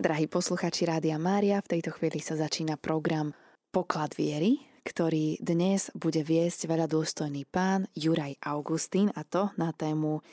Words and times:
Drahí 0.00 0.32
posluchači 0.32 0.88
Rádia 0.88 1.20
Mária, 1.20 1.60
v 1.60 1.76
tejto 1.76 1.92
chvíli 1.92 2.24
sa 2.24 2.32
začína 2.32 2.80
program 2.80 3.36
Poklad 3.68 4.16
viery, 4.16 4.56
ktorý 4.80 5.36
dnes 5.44 5.92
bude 5.92 6.24
viesť 6.24 6.72
veľa 6.72 6.88
dôstojný 6.88 7.44
pán 7.44 7.84
Juraj 7.92 8.40
Augustín 8.40 9.12
a 9.12 9.28
to 9.28 9.52
na 9.60 9.76
tému, 9.76 10.24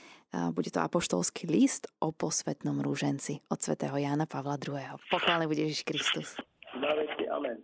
bude 0.56 0.72
to 0.72 0.80
apoštolský 0.80 1.52
list 1.52 1.92
o 2.00 2.16
posvetnom 2.16 2.80
rúženci 2.80 3.44
od 3.52 3.60
svätého 3.60 3.92
Jána 4.00 4.24
Pavla 4.24 4.56
II. 4.56 5.04
Pochválený 5.12 5.52
bude 5.52 5.68
Ježiš 5.68 5.84
Kristus. 5.84 6.40
amen. 7.28 7.60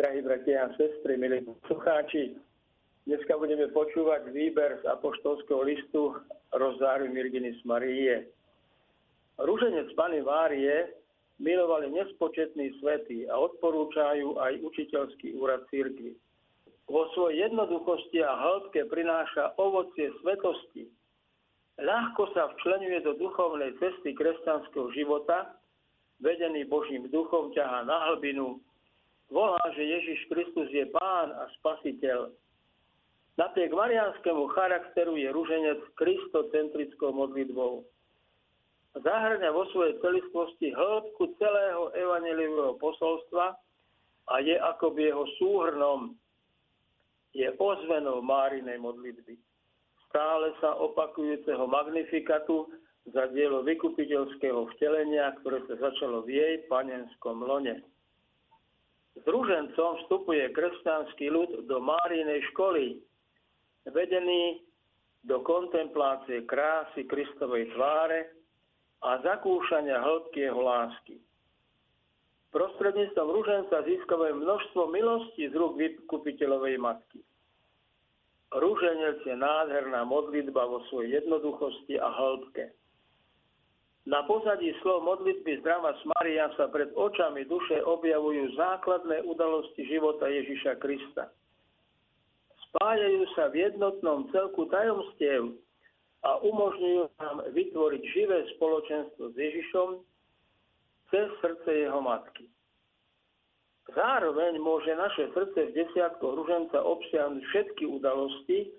Drahí 0.00 0.24
bratia 0.24 0.72
a 0.72 0.72
sestry, 0.72 1.20
milí 1.20 1.44
poslucháči, 1.44 2.32
dneska 3.04 3.36
budeme 3.36 3.68
počúvať 3.76 4.32
výber 4.32 4.80
z 4.80 4.88
apoštolského 4.88 5.68
listu 5.68 6.16
Rozárium 6.56 7.12
Virginis 7.12 7.60
Marie. 7.68 8.24
Rúženec 9.34 9.90
Pany 9.98 10.22
Várie 10.22 10.94
milovali 11.42 11.90
nespočetní 11.90 12.78
svety 12.78 13.26
a 13.26 13.34
odporúčajú 13.34 14.38
aj 14.38 14.62
učiteľský 14.62 15.34
úrad 15.34 15.66
církvy. 15.74 16.14
Vo 16.86 17.10
svojej 17.16 17.48
jednoduchosti 17.48 18.22
a 18.22 18.30
hĺbke 18.38 18.86
prináša 18.86 19.56
ovocie 19.58 20.14
svetosti. 20.22 20.86
Ľahko 21.80 22.30
sa 22.36 22.54
včlenuje 22.54 23.02
do 23.02 23.18
duchovnej 23.18 23.74
cesty 23.82 24.14
kresťanského 24.14 24.94
života, 24.94 25.58
vedený 26.22 26.62
Božím 26.70 27.10
duchom 27.10 27.50
ťahá 27.50 27.82
na 27.82 28.14
hlbinu, 28.14 28.62
volá, 29.34 29.58
že 29.74 29.82
Ježiš 29.82 30.30
Kristus 30.30 30.70
je 30.70 30.86
Pán 30.94 31.34
a 31.34 31.50
Spasiteľ. 31.58 32.30
Napriek 33.34 33.74
marianskému 33.74 34.46
charakteru 34.54 35.18
je 35.18 35.26
ruženec 35.34 35.82
kristocentrickou 35.98 37.10
modlitbou 37.10 37.82
zahrňa 38.94 39.50
vo 39.50 39.66
svojej 39.74 39.98
celistvosti 39.98 40.70
hĺbku 40.70 41.34
celého 41.38 41.90
evaneliového 41.98 42.78
posolstva 42.78 43.58
a 44.30 44.34
je 44.40 44.54
akoby 44.54 45.10
jeho 45.10 45.26
súhrnom, 45.38 46.14
je 47.34 47.50
ozvenou 47.58 48.22
Márinej 48.22 48.78
modlitby. 48.78 49.34
Stále 50.06 50.54
sa 50.62 50.78
opakujúceho 50.78 51.66
magnifikatu 51.66 52.70
za 53.10 53.26
dielo 53.34 53.66
vykupiteľského 53.66 54.70
vtelenia, 54.78 55.34
ktoré 55.42 55.66
sa 55.66 55.74
začalo 55.90 56.22
v 56.22 56.38
jej 56.38 56.54
panenskom 56.70 57.42
lone. 57.42 57.82
S 59.18 59.24
ružencom 59.26 60.06
vstupuje 60.06 60.54
kresťanský 60.54 61.26
ľud 61.34 61.50
do 61.66 61.82
Márinej 61.82 62.46
školy, 62.54 63.02
vedený 63.90 64.62
do 65.26 65.42
kontemplácie 65.42 66.46
krásy 66.46 67.04
Kristovej 67.10 67.74
tváre, 67.74 68.43
a 69.04 69.20
zakúšania 69.20 70.00
hĺbky 70.00 70.48
jeho 70.48 70.64
lásky. 70.64 71.20
Prostredníctvom 72.56 73.28
rúženca 73.34 73.84
získavajú 73.84 74.40
množstvo 74.40 74.88
milostí 74.88 75.50
z 75.50 75.54
rúk 75.58 75.76
vykupiteľovej 75.76 76.80
matky. 76.80 77.20
Rúženec 78.54 79.26
je 79.26 79.34
nádherná 79.34 80.06
modlitba 80.06 80.62
vo 80.64 80.80
svojej 80.88 81.20
jednoduchosti 81.20 81.98
a 81.98 82.08
hĺbke. 82.08 82.70
Na 84.04 84.22
pozadí 84.28 84.70
slov 84.84 85.02
modlitby 85.02 85.64
Zdrava 85.64 85.96
Maria 86.20 86.52
sa 86.54 86.68
pred 86.68 86.92
očami 86.92 87.48
duše 87.48 87.80
objavujú 87.82 88.52
základné 88.54 89.24
udalosti 89.26 89.82
života 89.88 90.28
Ježiša 90.28 90.76
Krista. 90.76 91.32
Spájajú 92.68 93.22
sa 93.32 93.48
v 93.48 93.64
jednotnom 93.64 94.28
celku 94.28 94.68
tajomstiev, 94.68 95.56
a 96.24 96.40
umožňujú 96.40 97.20
nám 97.20 97.36
vytvoriť 97.52 98.02
živé 98.16 98.48
spoločenstvo 98.56 99.30
s 99.30 99.36
Ježišom 99.36 99.88
cez 101.12 101.28
srdce 101.44 101.70
jeho 101.84 102.00
matky. 102.00 102.48
Zároveň 103.92 104.56
môže 104.56 104.88
naše 104.96 105.28
srdce 105.36 105.68
v 105.68 105.74
desiatkoch 105.76 106.32
ruženca 106.32 106.80
obsiahnuť 106.80 107.44
všetky 107.52 107.84
udalosti, 107.84 108.72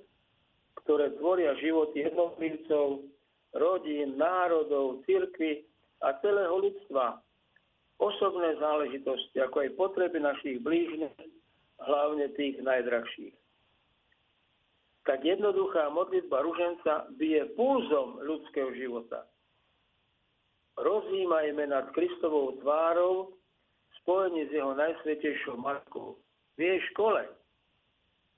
ktoré 0.82 1.14
tvoria 1.22 1.54
život 1.62 1.94
jednotlivcov, 1.94 3.06
rodín, 3.54 4.18
národov, 4.18 5.06
cirkvy 5.06 5.62
a 6.02 6.18
celého 6.26 6.58
ľudstva. 6.58 7.22
Osobné 8.02 8.58
záležitosti, 8.58 9.40
ako 9.40 9.70
aj 9.70 9.78
potreby 9.78 10.20
našich 10.20 10.58
blížnych, 10.66 11.16
hlavne 11.80 12.28
tých 12.34 12.60
najdrahších 12.66 13.45
tak 15.06 15.22
jednoduchá 15.22 15.94
modlitba 15.94 16.42
ruženca 16.42 17.14
bije 17.14 17.46
púzom 17.54 18.18
ľudského 18.26 18.74
života. 18.74 19.30
Rozímajme 20.76 21.72
nad 21.72 21.94
Kristovou 21.94 22.58
tvárou 22.60 23.38
spojení 24.02 24.50
s 24.50 24.52
jeho 24.52 24.74
najsvetejšou 24.76 25.56
matkou 25.62 26.20
v 26.58 26.60
jej 26.60 26.80
škole. 26.92 27.24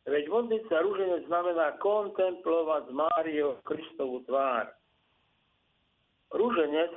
Veď 0.07 0.23
modliť 0.31 0.63
sa 0.71 0.83
ruženec 0.83 1.27
znamená 1.27 1.75
kontemplovať 1.83 2.83
Máriou 2.95 3.59
Kristovú 3.67 4.23
tvár. 4.23 4.71
Rúženec 6.31 6.93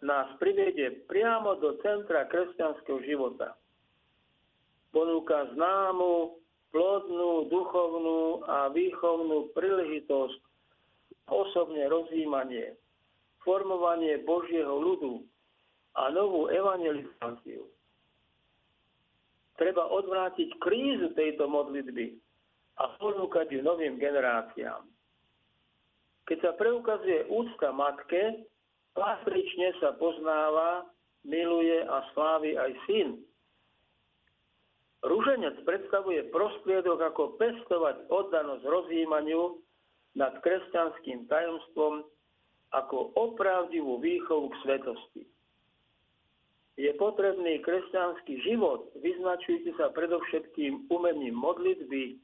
nás 0.00 0.32
privedie 0.40 1.04
priamo 1.08 1.60
do 1.60 1.76
centra 1.84 2.24
kresťanského 2.28 3.00
života. 3.04 3.56
Ponúka 4.92 5.48
známu 5.54 6.39
plodnú, 6.70 7.50
duchovnú 7.50 8.46
a 8.46 8.70
výchovnú 8.70 9.50
príležitosť 9.54 10.38
osobne 11.30 11.86
rozjímanie, 11.86 12.74
formovanie 13.42 14.22
Božieho 14.22 14.78
ľudu 14.78 15.22
a 15.98 16.10
novú 16.10 16.50
evangelizáciu. 16.50 17.66
Treba 19.58 19.86
odvrátiť 19.92 20.56
krízu 20.56 21.12
tejto 21.12 21.44
modlitby 21.44 22.16
a 22.80 22.96
ponúkať 22.96 23.52
ju 23.52 23.60
novým 23.60 24.00
generáciám. 24.00 24.88
Keď 26.24 26.38
sa 26.40 26.52
preukazuje 26.56 27.28
úcta 27.28 27.74
matke, 27.74 28.46
patrične 28.94 29.74
sa 29.82 29.92
poznáva, 29.98 30.86
miluje 31.26 31.84
a 31.84 32.06
slávi 32.14 32.56
aj 32.56 32.72
syn, 32.88 33.08
Rúženec 35.00 35.64
predstavuje 35.64 36.28
prostriedok, 36.28 37.00
ako 37.00 37.40
pestovať 37.40 38.04
oddanosť 38.12 38.64
rozjímaniu 38.68 39.56
nad 40.12 40.36
kresťanským 40.44 41.24
tajomstvom 41.24 42.04
ako 42.70 43.16
opravdivú 43.16 43.98
výchovu 43.98 44.52
k 44.52 44.60
svetosti. 44.62 45.22
Je 46.78 46.92
potrebný 46.96 47.60
kresťanský 47.60 48.40
život, 48.46 48.88
vyznačujúci 49.00 49.74
sa 49.76 49.92
predovšetkým 49.92 50.88
umením 50.88 51.36
modlitby, 51.36 52.16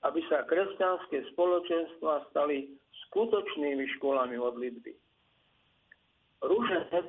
aby 0.00 0.20
sa 0.32 0.48
kresťanské 0.48 1.28
spoločenstva 1.34 2.30
stali 2.32 2.72
skutočnými 3.10 3.84
školami 3.98 4.40
modlitby. 4.40 4.92
Rúženec 6.40 7.06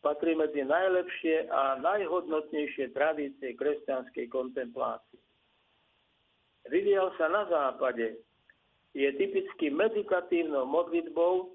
patrí 0.00 0.34
medzi 0.38 0.62
najlepšie 0.62 1.50
a 1.50 1.78
najhodnotnejšie 1.82 2.94
tradície 2.94 3.54
kresťanskej 3.58 4.26
kontemplácie. 4.30 5.18
Vyvíjal 6.68 7.10
sa 7.16 7.26
na 7.32 7.42
západe, 7.48 8.20
je 8.92 9.08
typicky 9.16 9.72
medikatívnou 9.72 10.68
modlitbou 10.68 11.54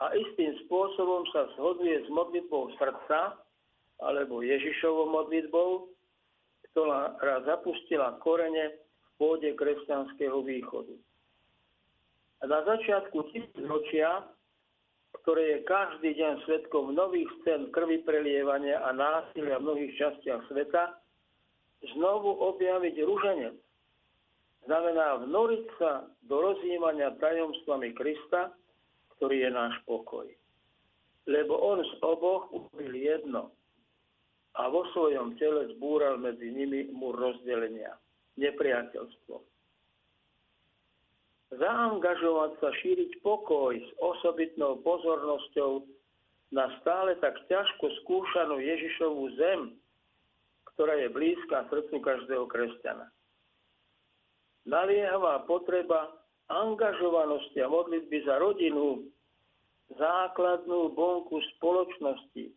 a 0.00 0.16
istým 0.16 0.56
spôsobom 0.66 1.28
sa 1.30 1.46
shoduje 1.54 2.02
s 2.02 2.08
modlitbou 2.08 2.72
srdca 2.80 3.36
alebo 4.00 4.40
Ježišovou 4.40 5.12
modlitbou, 5.12 5.92
ktorá 6.72 7.44
zapustila 7.44 8.16
korene 8.24 8.80
v 8.80 9.08
pôde 9.20 9.52
kresťanského 9.54 10.40
východu. 10.40 10.96
A 12.40 12.48
na 12.48 12.64
začiatku 12.64 13.28
tisícročia 13.36 14.24
ktoré 15.22 15.56
je 15.56 15.68
každý 15.68 16.10
deň 16.16 16.44
svetkom 16.48 16.96
nových 16.96 17.28
scén 17.40 17.68
krvi 17.74 18.00
prelievania 18.04 18.80
a 18.80 18.94
násilia 18.96 19.60
v 19.60 19.66
mnohých 19.68 19.92
častiach 20.00 20.48
sveta, 20.48 20.96
znovu 21.92 22.40
objaviť 22.40 22.96
ruženec. 23.04 23.56
Znamená 24.68 25.24
vnoriť 25.24 25.64
sa 25.80 26.08
do 26.28 26.36
rozjímania 26.40 27.16
tajomstvami 27.16 27.96
Krista, 27.96 28.52
ktorý 29.16 29.48
je 29.48 29.50
náš 29.52 29.74
pokoj. 29.88 30.28
Lebo 31.28 31.56
on 31.60 31.84
z 31.84 31.92
oboch 32.00 32.48
ubil 32.52 32.92
jedno 32.92 33.52
a 34.56 34.68
vo 34.68 34.84
svojom 34.92 35.36
tele 35.36 35.72
zbúral 35.76 36.16
medzi 36.20 36.48
nimi 36.52 36.92
múr 36.92 37.16
rozdelenia, 37.16 37.96
nepriateľstvo 38.36 39.49
zaangažovať 41.50 42.50
sa 42.62 42.70
šíriť 42.82 43.22
pokoj 43.26 43.74
s 43.74 43.90
osobitnou 43.98 44.78
pozornosťou 44.86 45.82
na 46.54 46.70
stále 46.82 47.18
tak 47.18 47.38
ťažko 47.46 47.90
skúšanú 48.02 48.58
Ježišovú 48.58 49.24
zem, 49.38 49.60
ktorá 50.74 50.94
je 50.98 51.08
blízka 51.10 51.66
srdcu 51.70 51.96
každého 52.02 52.46
kresťana. 52.46 53.10
Naliehavá 54.66 55.46
potreba 55.46 56.14
angažovanosti 56.50 57.58
a 57.62 57.70
modlitby 57.70 58.18
za 58.26 58.38
rodinu, 58.38 59.06
základnú 59.94 60.94
bonku 60.94 61.42
spoločnosti, 61.56 62.54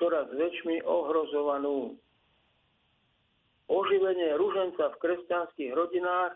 čoraz 0.00 0.28
väčšmi 0.32 0.84
ohrozovanú. 0.84 1.96
Oživenie 3.68 4.34
ruženca 4.40 4.90
v 4.96 5.00
kresťanských 5.00 5.70
rodinách 5.76 6.34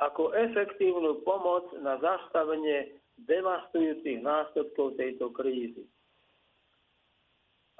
ako 0.00 0.32
efektívnu 0.32 1.20
pomoc 1.28 1.68
na 1.84 2.00
zastavenie 2.00 2.96
devastujúcich 3.28 4.24
následkov 4.24 4.96
tejto 4.96 5.28
krízy. 5.36 5.84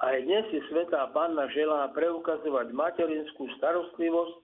Aj 0.01 0.17
dnes 0.17 0.45
si 0.49 0.61
Svetá 0.69 1.09
Panna 1.13 1.45
želá 1.53 1.89
preukazovať 1.93 2.73
materinskú 2.73 3.49
starostlivosť, 3.57 4.35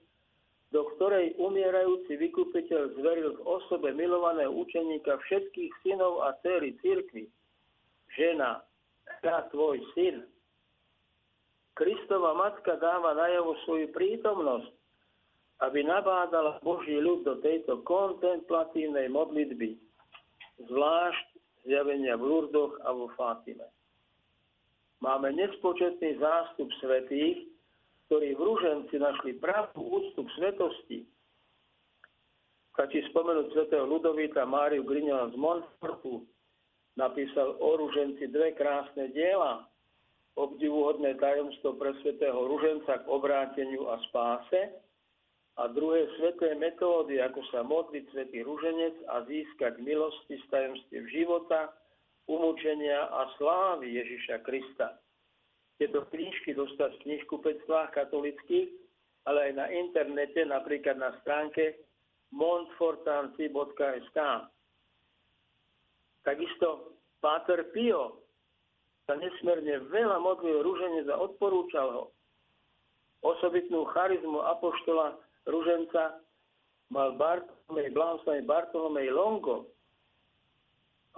do 0.70 0.86
ktorej 0.94 1.34
umierajúci 1.38 2.14
vykupiteľ 2.14 2.82
zveril 2.98 3.30
v 3.38 3.44
osobe 3.46 3.90
milovaného 3.90 4.54
učeníka 4.54 5.18
všetkých 5.18 5.72
synov 5.82 6.28
a 6.28 6.38
céry 6.46 6.78
cirkvi. 6.78 7.26
Žena, 8.14 8.62
ja 9.22 9.48
tvoj 9.50 9.82
syn. 9.98 10.26
Kristova 11.74 12.34
matka 12.34 12.78
dáva 12.78 13.14
najavo 13.14 13.54
svoju 13.66 13.90
prítomnosť, 13.94 14.77
aby 15.58 15.82
nabádala 15.82 16.62
Boží 16.62 16.94
ľud 16.94 17.26
do 17.26 17.42
tejto 17.42 17.82
kontemplatívnej 17.82 19.10
modlitby, 19.10 19.74
zvlášť 20.70 21.26
zjavenia 21.66 22.14
v 22.14 22.24
Lurdoch 22.24 22.78
a 22.86 22.94
vo 22.94 23.10
Fátime. 23.18 23.66
Máme 25.02 25.34
nespočetný 25.34 26.18
zástup 26.18 26.70
svetých, 26.82 27.46
ktorí 28.06 28.34
v 28.34 28.40
Rúženci 28.40 28.96
našli 28.98 29.36
pravú 29.38 30.00
úctu 30.00 30.26
k 30.26 30.34
svetosti. 30.38 30.98
Stačí 32.74 33.02
spomenúť 33.10 33.50
svetého 33.50 33.84
Ludovita 33.90 34.46
Máriu 34.46 34.86
Grignona 34.86 35.34
z 35.34 35.36
Montfortu, 35.38 36.22
napísal 36.94 37.58
o 37.58 37.68
Rúženci 37.74 38.30
dve 38.30 38.54
krásne 38.54 39.10
diela, 39.10 39.66
obdivuhodné 40.38 41.18
tajomstvo 41.18 41.74
pre 41.74 41.98
svetého 41.98 42.38
Rúženca 42.38 43.02
k 43.02 43.10
obráteniu 43.10 43.90
a 43.90 43.98
spáse 44.06 44.78
a 45.58 45.66
druhé 45.66 46.06
sveté 46.14 46.54
metódy, 46.54 47.18
ako 47.18 47.42
sa 47.50 47.66
modliť 47.66 48.14
svetý 48.14 48.46
Rúženec 48.46 48.94
a 49.10 49.26
získať 49.26 49.82
milosti 49.82 50.38
z 50.38 50.44
tajomstiev 50.54 51.02
života, 51.10 51.74
umúčenia 52.30 53.10
a 53.10 53.26
slávy 53.42 53.98
Ježiša 53.98 54.46
Krista. 54.46 55.02
Tieto 55.82 56.06
knižky 56.14 56.54
dostať 56.54 56.94
v 56.94 57.02
knihkupectvách 57.10 57.90
katolických, 57.90 58.70
ale 59.26 59.50
aj 59.50 59.52
na 59.58 59.66
internete, 59.74 60.46
napríklad 60.46 60.94
na 60.94 61.10
stránke 61.26 61.74
montfortanci.sk. 62.30 64.18
Takisto 66.22 66.94
Páter 67.18 67.66
Pio 67.74 68.22
sa 69.10 69.18
nesmierne 69.18 69.90
veľa 69.90 70.22
modlil 70.22 70.62
rúženec 70.62 71.10
a 71.10 71.18
odporúčal 71.18 71.88
ho. 71.90 72.04
Osobitnú 73.26 73.82
charizmu 73.90 74.38
apoštola 74.46 75.18
Ruženca 75.48 76.20
mal 76.92 77.16
Bartolomej, 77.16 77.88
Blahoslavný 77.96 78.44
Bartolomej 78.44 79.08
Longo, 79.10 79.72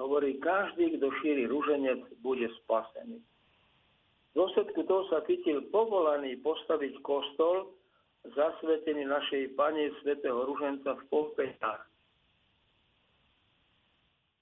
Hovorí, 0.01 0.41
každý, 0.41 0.97
kto 0.97 1.13
šíri 1.21 1.45
ruženec, 1.45 2.01
bude 2.25 2.49
spasený. 2.65 3.21
V 3.21 4.33
dôsledku 4.33 4.81
toho 4.89 5.05
sa 5.13 5.21
cítil 5.29 5.69
povolaný 5.69 6.41
postaviť 6.41 7.05
kostol 7.05 7.77
zasvetený 8.25 9.05
našej 9.05 9.53
Pane 9.61 9.93
svätého 10.01 10.41
Ruženca 10.49 10.97
v 10.97 11.03
Pompejách. 11.13 11.85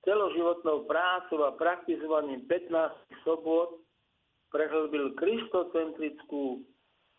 Celoživotnou 0.07 0.87
prácou 0.87 1.43
a 1.43 1.59
praktizovaním 1.59 2.47
15 2.47 3.27
sobot 3.27 3.83
prehlbil 4.55 5.19
kristocentrickú 5.19 6.63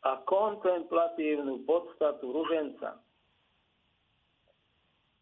a 0.03 0.11
kontemplatívnu 0.23 1.67
podstatu 1.67 2.31
ruženca. 2.31 2.99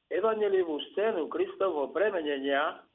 Evangelivú 0.07 0.79
scénu 0.93 1.27
Kristovho 1.27 1.91
premenenia 1.91 2.87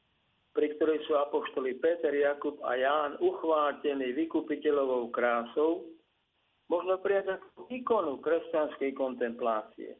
pri 0.52 0.76
ktorej 0.76 1.00
sú 1.08 1.16
apoštoli 1.16 1.80
Peter, 1.80 2.12
Jakub 2.12 2.60
a 2.60 2.76
Ján 2.76 3.16
uchvátení 3.24 4.12
vykupiteľovou 4.12 5.08
krásou, 5.08 5.88
možno 6.68 7.00
prijať 7.00 7.40
ako 7.40 7.72
ikonu 7.72 8.14
kresťanskej 8.20 8.92
kontemplácie. 8.92 9.96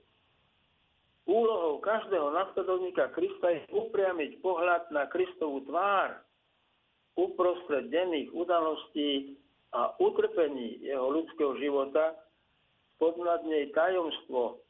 Úlohou 1.24 1.80
každého 1.80 2.34
nasledovníka 2.34 3.08
Krista 3.16 3.48
je 3.48 3.64
upriamiť 3.72 4.44
pohľad 4.44 4.92
na 4.92 5.08
Kristovú 5.08 5.64
tvár 5.64 6.20
uprostred 7.16 7.88
denných 7.88 8.32
udalostí 8.32 9.36
a 9.72 9.96
utrpení 9.96 10.84
jeho 10.84 11.08
ľudského 11.08 11.56
života, 11.56 12.16
podľad 13.00 13.42
nej 13.48 13.72
tajomstvo 13.74 14.62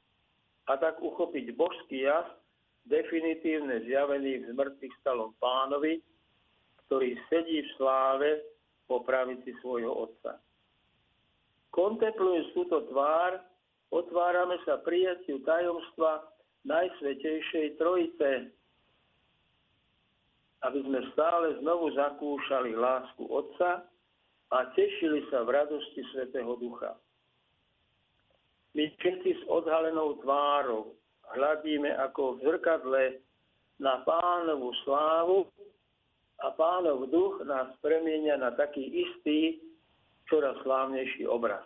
a 0.71 0.73
tak 0.79 1.03
uchopiť 1.03 1.53
božský 1.59 2.07
jas 2.07 2.25
definitívne 2.87 3.83
zjavený 3.85 4.43
v 4.43 4.49
zmrtvých 4.55 4.95
stalom 5.03 5.35
pánovi, 5.43 6.01
ktorý 6.87 7.19
sedí 7.29 7.61
v 7.61 7.73
sláve 7.77 8.31
po 8.87 9.03
pravici 9.03 9.53
svojho 9.61 9.91
Otca. 10.09 10.39
Kontemplujúc 11.73 12.53
túto 12.53 12.85
tvár, 12.93 13.43
otvárame 13.93 14.61
sa 14.65 14.81
prijatiu 14.81 15.41
tajomstva 15.45 16.31
Najsvetejšej 16.63 17.81
Trojice, 17.81 18.31
aby 20.63 20.79
sme 20.85 21.01
stále 21.17 21.59
znovu 21.59 21.91
zakúšali 21.97 22.77
lásku 22.77 23.25
Otca 23.27 23.92
a 24.53 24.69
tešili 24.77 25.25
sa 25.33 25.49
v 25.49 25.57
radosti 25.57 26.05
Svetého 26.13 26.53
Ducha. 26.61 26.93
My 28.77 28.85
všetci 29.01 29.31
s 29.41 29.43
odhalenou 29.49 30.21
tvárou, 30.21 30.93
hľadíme 31.33 31.89
ako 31.97 32.37
v 32.37 32.39
zrkadle 32.45 33.05
na 33.81 34.05
pánovú 34.05 34.73
slávu 34.85 35.49
a 36.45 36.53
pánov 36.53 37.09
duch 37.09 37.41
nás 37.49 37.73
premienia 37.81 38.37
na 38.37 38.53
taký 38.53 38.81
istý, 38.81 39.61
čoraz 40.29 40.57
slávnejší 40.65 41.25
obraz. 41.29 41.65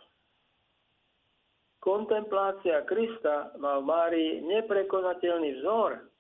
Kontemplácia 1.83 2.83
Krista 2.87 3.55
má 3.63 3.79
v 3.79 3.85
Márii 3.87 4.31
neprekonateľný 4.43 5.63
vzor. 5.63 6.11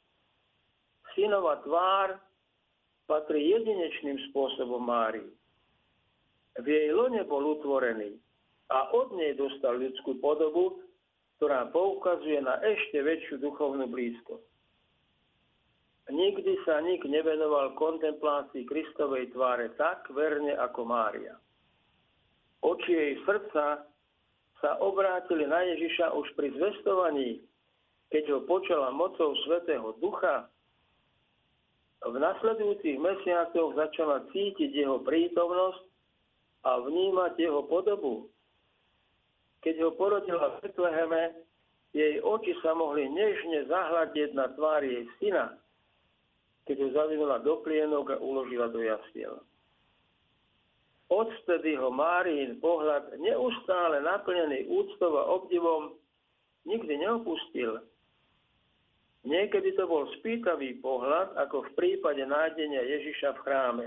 Synova 1.18 1.58
tvár 1.66 2.08
patrí 3.10 3.50
jedinečným 3.50 4.30
spôsobom 4.30 4.82
Márii. 4.86 5.26
V 6.56 6.66
jej 6.66 6.88
lone 6.92 7.20
bol 7.28 7.44
utvorený 7.60 8.16
a 8.72 8.90
od 8.96 9.12
nej 9.14 9.36
dostal 9.36 9.76
ľudskú 9.76 10.18
podobu, 10.24 10.80
ktorá 11.36 11.68
poukazuje 11.68 12.40
na 12.40 12.56
ešte 12.64 13.04
väčšiu 13.04 13.44
duchovnú 13.44 13.86
blízkosť. 13.92 14.48
Nikdy 16.06 16.52
sa 16.62 16.78
nik 16.86 17.02
nevenoval 17.02 17.74
kontemplácii 17.74 18.62
Kristovej 18.64 19.34
tváre 19.34 19.74
tak 19.74 20.06
verne 20.14 20.54
ako 20.54 20.86
Mária. 20.86 21.34
Oči 22.62 22.94
jej 22.94 23.14
srdca 23.26 23.84
sa 24.62 24.70
obrátili 24.80 25.44
na 25.44 25.66
Ježiša 25.66 26.14
už 26.14 26.30
pri 26.38 26.54
zvestovaní, 26.56 27.42
keď 28.08 28.24
ho 28.32 28.40
počala 28.46 28.94
mocou 28.94 29.34
Svetého 29.44 29.92
Ducha. 29.98 30.46
V 32.06 32.14
nasledujúcich 32.14 33.02
mesiacoch 33.02 33.74
začala 33.74 34.24
cítiť 34.30 34.70
jeho 34.72 35.02
prítomnosť 35.02 35.95
a 36.66 36.82
vnímať 36.82 37.38
jeho 37.38 37.62
podobu. 37.70 38.26
Keď 39.62 39.86
ho 39.86 39.90
porodila 39.94 40.58
v 40.58 40.66
Betleheme, 40.66 41.22
jej 41.94 42.18
oči 42.18 42.58
sa 42.60 42.74
mohli 42.74 43.06
nežne 43.06 43.70
zahľadieť 43.70 44.34
na 44.34 44.50
tvár 44.58 44.82
jej 44.82 45.06
syna, 45.22 45.54
keď 46.66 46.76
ho 46.82 46.88
zavinula 46.92 47.38
do 47.46 47.62
plienok 47.62 48.18
a 48.18 48.20
uložila 48.20 48.66
do 48.74 48.82
jasiel. 48.82 49.38
Odvtedy 51.06 51.78
ho 51.78 51.94
Márín 51.94 52.58
pohľad 52.58 53.14
neustále 53.22 54.02
naplnený 54.02 54.66
úctou 54.66 55.14
a 55.22 55.30
obdivom 55.38 55.94
nikdy 56.66 56.98
neopustil. 56.98 57.78
Niekedy 59.22 59.78
to 59.78 59.86
bol 59.86 60.10
spýtavý 60.18 60.82
pohľad, 60.82 61.38
ako 61.38 61.62
v 61.70 61.74
prípade 61.78 62.22
nájdenia 62.26 62.82
Ježiša 62.82 63.38
v 63.38 63.42
chráme. 63.42 63.86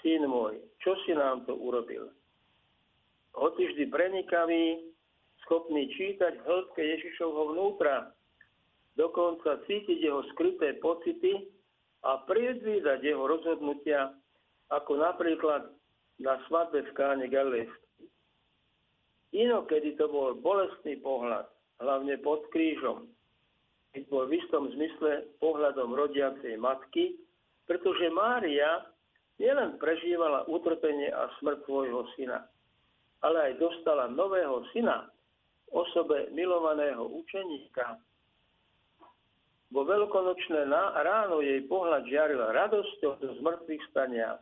Syn 0.00 0.30
môj, 0.30 0.62
čo 0.82 0.94
si 1.04 1.12
nám 1.14 1.42
to 1.44 1.58
urobil? 1.58 2.12
hoci 3.38 3.70
vždy 3.70 3.84
prenikavý, 3.86 4.82
schopný 5.46 5.86
čítať 5.94 6.42
hĺbke 6.42 6.82
Ježišovho 6.82 7.54
vnútra, 7.54 8.10
dokonca 8.98 9.62
cítiť 9.64 9.98
jeho 10.02 10.26
skryté 10.34 10.76
pocity 10.82 11.46
a 12.02 12.26
predvídať 12.26 12.98
jeho 13.06 13.24
rozhodnutia, 13.24 14.12
ako 14.74 14.98
napríklad 14.98 15.70
na 16.18 16.34
svadbe 16.50 16.82
v 16.82 16.90
Káne 16.98 17.26
Galilejskej. 17.30 18.10
Inokedy 19.38 19.94
to 19.94 20.10
bol 20.10 20.34
bolestný 20.34 20.98
pohľad, 20.98 21.46
hlavne 21.78 22.18
pod 22.26 22.42
krížom, 22.50 23.06
keď 23.94 24.02
bol 24.10 24.26
v 24.26 24.42
istom 24.42 24.66
zmysle 24.74 25.30
pohľadom 25.38 25.94
rodiacej 25.94 26.58
matky, 26.58 27.14
pretože 27.70 28.10
Mária 28.10 28.82
nielen 29.38 29.78
prežívala 29.78 30.44
utrpenie 30.50 31.10
a 31.10 31.30
smrť 31.38 31.64
svojho 31.64 32.06
syna, 32.18 32.46
ale 33.22 33.50
aj 33.50 33.62
dostala 33.62 34.10
nového 34.10 34.66
syna, 34.74 35.10
osobe 35.70 36.30
milovaného 36.34 37.06
učeníka. 37.06 37.98
Vo 39.68 39.84
veľkonočné 39.84 40.64
ráno 41.04 41.44
jej 41.44 41.60
pohľad 41.68 42.08
žiaril 42.08 42.40
radosťou 42.40 43.20
do 43.20 43.28
zmrtvých 43.42 43.84
stania. 43.92 44.40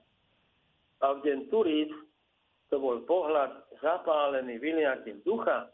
A 1.02 1.06
v 1.18 1.22
deň 1.26 1.38
Turíc 1.50 1.90
to 2.70 2.78
bol 2.78 3.02
pohľad 3.04 3.66
zapálený 3.82 4.62
vyliatím 4.62 5.18
ducha. 5.26 5.66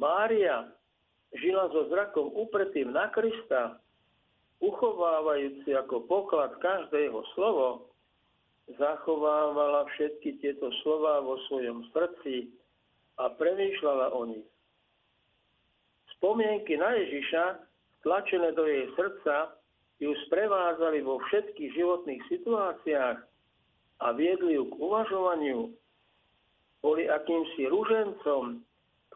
Mária 0.00 0.72
žila 1.36 1.68
so 1.68 1.84
zrakom 1.92 2.32
upretým 2.32 2.96
na 2.96 3.12
Krista, 3.12 3.76
uchovávajúci 4.60 5.72
ako 5.72 6.04
poklad 6.04 6.52
každé 6.60 7.08
jeho 7.08 7.24
slovo, 7.34 7.90
zachovávala 8.78 9.88
všetky 9.96 10.38
tieto 10.38 10.70
slova 10.84 11.24
vo 11.24 11.40
svojom 11.50 11.88
srdci 11.90 12.52
a 13.18 13.32
premýšľala 13.34 14.14
o 14.14 14.22
nich. 14.30 14.46
Spomienky 16.16 16.76
na 16.76 16.94
Ježiša, 16.94 17.44
tlačené 18.04 18.52
do 18.52 18.68
jej 18.68 18.86
srdca, 18.94 19.56
ju 20.00 20.12
sprevádzali 20.28 21.04
vo 21.04 21.20
všetkých 21.28 21.76
životných 21.76 22.22
situáciách 22.28 23.18
a 24.00 24.06
viedli 24.16 24.56
ju 24.56 24.64
k 24.68 24.74
uvažovaniu. 24.80 25.72
Boli 26.80 27.04
akýmsi 27.04 27.68
rúžencom, 27.68 28.64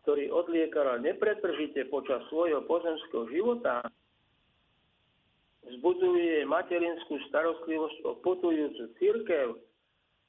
ktorý 0.04 0.28
odliekala 0.28 1.00
nepretržite 1.00 1.88
počas 1.88 2.20
svojho 2.28 2.60
pozemského 2.68 3.24
života, 3.32 3.80
vzbudzujú 5.68 6.20
jej 6.20 6.44
materinskú 6.44 7.16
starostlivosť 7.32 7.98
o 8.04 8.12
putujúcu 8.20 8.84
církev, 9.00 9.56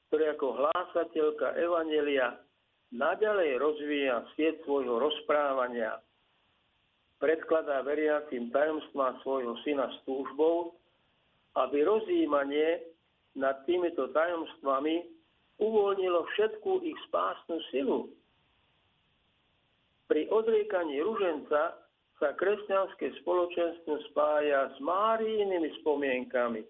ktorá 0.08 0.32
ako 0.38 0.48
hlásateľka 0.56 1.56
Evanelia 1.60 2.40
naďalej 2.94 3.58
rozvíja 3.58 4.22
sieť 4.38 4.62
svojho 4.64 5.02
rozprávania. 5.02 5.98
Predkladá 7.16 7.80
veriacim 7.80 8.52
tajomstvá 8.52 9.20
svojho 9.24 9.56
syna 9.64 9.88
s 9.88 9.98
túžbou, 10.04 10.76
aby 11.56 11.82
rozjímanie 11.82 12.84
nad 13.32 13.64
týmito 13.64 14.12
tajomstvami 14.12 15.08
uvoľnilo 15.56 16.28
všetkú 16.36 16.84
ich 16.84 16.96
spásnu 17.08 17.56
silu. 17.72 18.12
Pri 20.06 20.28
odriekaní 20.28 21.00
ruženca 21.00 21.85
sa 22.16 22.32
kresťanské 22.36 23.12
spoločenstvo 23.22 24.00
spája 24.12 24.72
s 24.72 24.76
Márijnými 24.80 25.70
spomienkami 25.82 26.64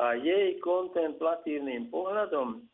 a 0.00 0.16
jej 0.16 0.60
kontemplatívnym 0.60 1.88
pohľadom 1.88 2.70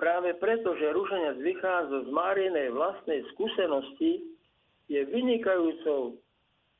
Práve 0.00 0.32
preto, 0.40 0.72
že 0.80 0.96
rúženec 0.96 1.44
vychádza 1.44 2.08
z 2.08 2.10
Márinej 2.10 2.72
vlastnej 2.72 3.20
skúsenosti, 3.36 4.32
je 4.88 5.04
vynikajúcou 5.04 6.16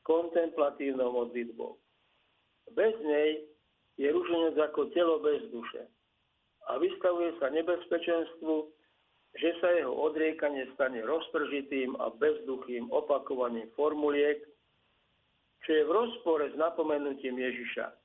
kontemplatívnou 0.01 1.13
modlitbou. 1.13 1.77
Bez 2.73 2.97
nej 3.05 3.45
je 4.01 4.09
rúženec 4.09 4.57
ako 4.57 4.89
telo 4.97 5.21
bez 5.21 5.45
duše 5.53 5.85
a 6.65 6.81
vystavuje 6.81 7.37
sa 7.37 7.53
nebezpečenstvu, 7.53 8.73
že 9.39 9.55
sa 9.63 9.71
jeho 9.71 9.95
odriekanie 9.95 10.67
stane 10.75 10.99
rozpržitým 11.03 11.95
a 11.99 12.11
bezduchým 12.15 12.91
opakovaním 12.91 13.71
formuliek, 13.79 14.43
čo 15.63 15.69
je 15.71 15.83
v 15.87 15.91
rozpore 15.91 16.51
s 16.51 16.55
napomenutím 16.57 17.39
Ježiša. 17.39 17.95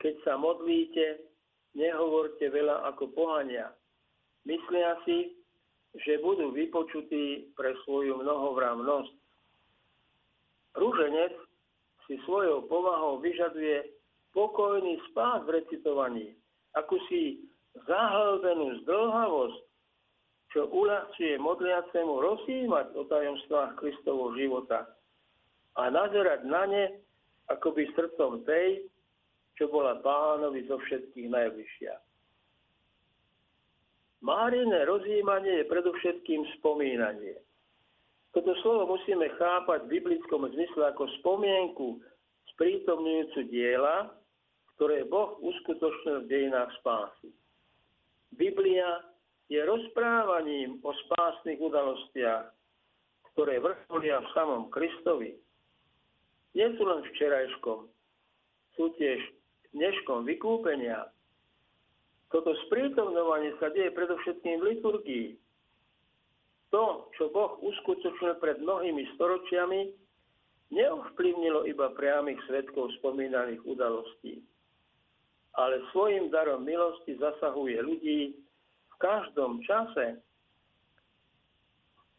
Keď 0.00 0.14
sa 0.24 0.40
modlíte, 0.40 1.20
nehovorte 1.76 2.48
veľa 2.48 2.88
ako 2.94 3.12
pohania, 3.12 3.74
Myslia 4.46 4.94
si, 5.02 5.34
že 6.06 6.22
budú 6.22 6.54
vypočutí 6.54 7.50
pre 7.58 7.74
svoju 7.82 8.14
mnohovrávnosť. 8.22 9.12
Rúženec 10.78 11.34
si 12.06 12.14
svojou 12.22 12.62
povahou 12.70 13.18
vyžaduje 13.18 13.90
pokojný 14.30 15.02
spát 15.10 15.42
v 15.42 15.58
recitovaní, 15.58 16.26
si 17.10 17.42
zahlbenú 17.90 18.86
zdlhavosť, 18.86 19.58
čo 20.56 20.72
uľahčuje 20.72 21.36
modliacemu 21.36 22.16
rozjímať 22.16 22.96
o 22.96 23.04
tajomstvách 23.04 23.76
Kristovho 23.76 24.32
života 24.40 24.88
a 25.76 25.92
nazerať 25.92 26.48
na 26.48 26.64
ne 26.64 26.84
akoby 27.52 27.92
srdcom 27.92 28.40
tej, 28.48 28.88
čo 29.60 29.68
bola 29.68 30.00
pánovi 30.00 30.64
zo 30.64 30.80
všetkých 30.80 31.28
najvyššia. 31.28 31.94
Márine 34.24 34.80
rozjímanie 34.88 35.60
je 35.60 35.68
predovšetkým 35.68 36.48
spomínanie. 36.56 37.36
Toto 38.32 38.56
slovo 38.64 38.96
musíme 38.96 39.28
chápať 39.36 39.84
v 39.84 39.92
biblickom 40.00 40.48
zmysle 40.56 40.88
ako 40.88 41.04
spomienku 41.20 42.00
sprítomňujúcu 42.56 43.40
diela, 43.52 44.08
ktoré 44.80 45.04
Boh 45.04 45.36
uskutočnil 45.44 46.24
v 46.24 46.30
dejinách 46.32 46.72
spásy. 46.80 47.28
Biblia 48.32 49.15
je 49.46 49.60
rozprávaním 49.62 50.82
o 50.82 50.90
spásnych 51.06 51.62
udalostiach, 51.62 52.50
ktoré 53.34 53.62
vrcholia 53.62 54.22
v 54.24 54.32
samom 54.34 54.62
Kristovi. 54.72 55.38
Nie 56.56 56.72
sú 56.74 56.82
len 56.88 57.04
včerajškom, 57.04 57.86
sú 58.74 58.84
tiež 58.96 59.20
dneškom 59.76 60.24
vykúpenia, 60.24 61.12
toto 62.34 62.58
sprítomňovanie 62.66 63.54
sa 63.62 63.70
deje 63.70 63.94
predovšetkým 63.94 64.58
v 64.58 64.66
liturgii. 64.74 65.28
To, 66.74 67.06
čo 67.14 67.30
Boh 67.30 67.62
uskutočnil 67.62 68.42
pred 68.42 68.58
mnohými 68.58 69.14
storočiami, 69.14 69.94
neovplyvnilo 70.74 71.62
iba 71.70 71.94
priamých 71.94 72.42
svetkov 72.50 72.90
spomínaných 72.98 73.62
udalostí, 73.62 74.42
ale 75.54 75.78
svojim 75.94 76.26
darom 76.34 76.66
milosti 76.66 77.14
zasahuje 77.14 77.78
ľudí 77.86 78.34
v 78.96 79.00
každom 79.04 79.60
čase. 79.62 80.16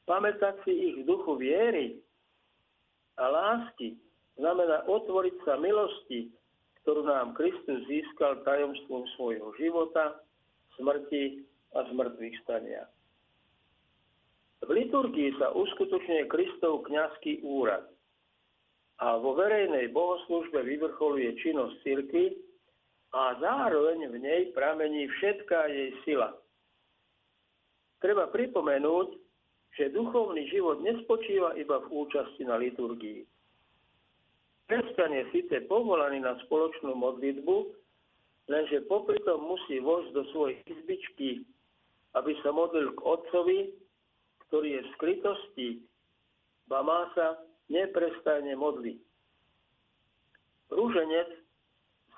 Pamätať 0.06 0.62
si 0.64 0.72
ich 0.72 0.98
duchu 1.04 1.36
viery 1.36 1.98
a 3.18 3.28
lásky 3.28 3.98
znamená 4.38 4.86
otvoriť 4.86 5.36
sa 5.44 5.58
milosti 5.58 6.32
ktorú 6.88 7.04
nám 7.04 7.36
Kristus 7.36 7.84
získal 7.92 8.48
tajomstvom 8.48 9.04
svojho 9.20 9.52
života, 9.60 10.24
smrti 10.80 11.44
a 11.76 11.84
zmrtvých 11.92 12.40
stania. 12.48 12.88
V 14.64 14.72
liturgii 14.72 15.36
sa 15.36 15.52
uskutočňuje 15.52 16.32
Kristov 16.32 16.88
kňazský 16.88 17.44
úrad 17.44 17.92
a 19.04 19.20
vo 19.20 19.36
verejnej 19.36 19.92
bohoslužbe 19.92 20.64
vyvrcholuje 20.64 21.36
činnosť 21.44 21.76
cirkvi 21.84 22.40
a 23.12 23.36
zároveň 23.36 24.08
v 24.08 24.16
nej 24.24 24.42
pramení 24.56 25.12
všetká 25.12 25.68
jej 25.68 25.92
sila. 26.08 26.40
Treba 27.98 28.30
pripomenúť, 28.30 29.10
že 29.78 29.94
duchovný 29.94 30.50
život 30.50 30.82
nespočíva 30.82 31.54
iba 31.58 31.82
v 31.86 31.88
účasti 32.06 32.46
na 32.46 32.58
liturgii. 32.58 33.26
Kresťan 34.68 35.16
je 35.16 35.24
síce 35.32 35.56
povolaný 35.70 36.20
na 36.20 36.36
spoločnú 36.44 36.92
modlitbu, 36.98 37.56
lenže 38.52 38.84
popri 38.90 39.16
tom 39.24 39.48
musí 39.48 39.80
vojsť 39.80 40.10
do 40.12 40.24
svojej 40.36 40.60
izbičky, 40.68 41.48
aby 42.20 42.32
sa 42.44 42.52
modlil 42.52 42.92
k 42.98 43.00
Otcovi, 43.00 43.60
ktorý 44.48 44.80
je 44.80 44.82
v 44.84 44.92
skrytosti, 45.00 45.70
ba 46.68 46.84
má 46.84 47.08
sa 47.16 47.40
neprestajne 47.72 48.60
modliť. 48.60 49.00
Rúženec 50.68 51.30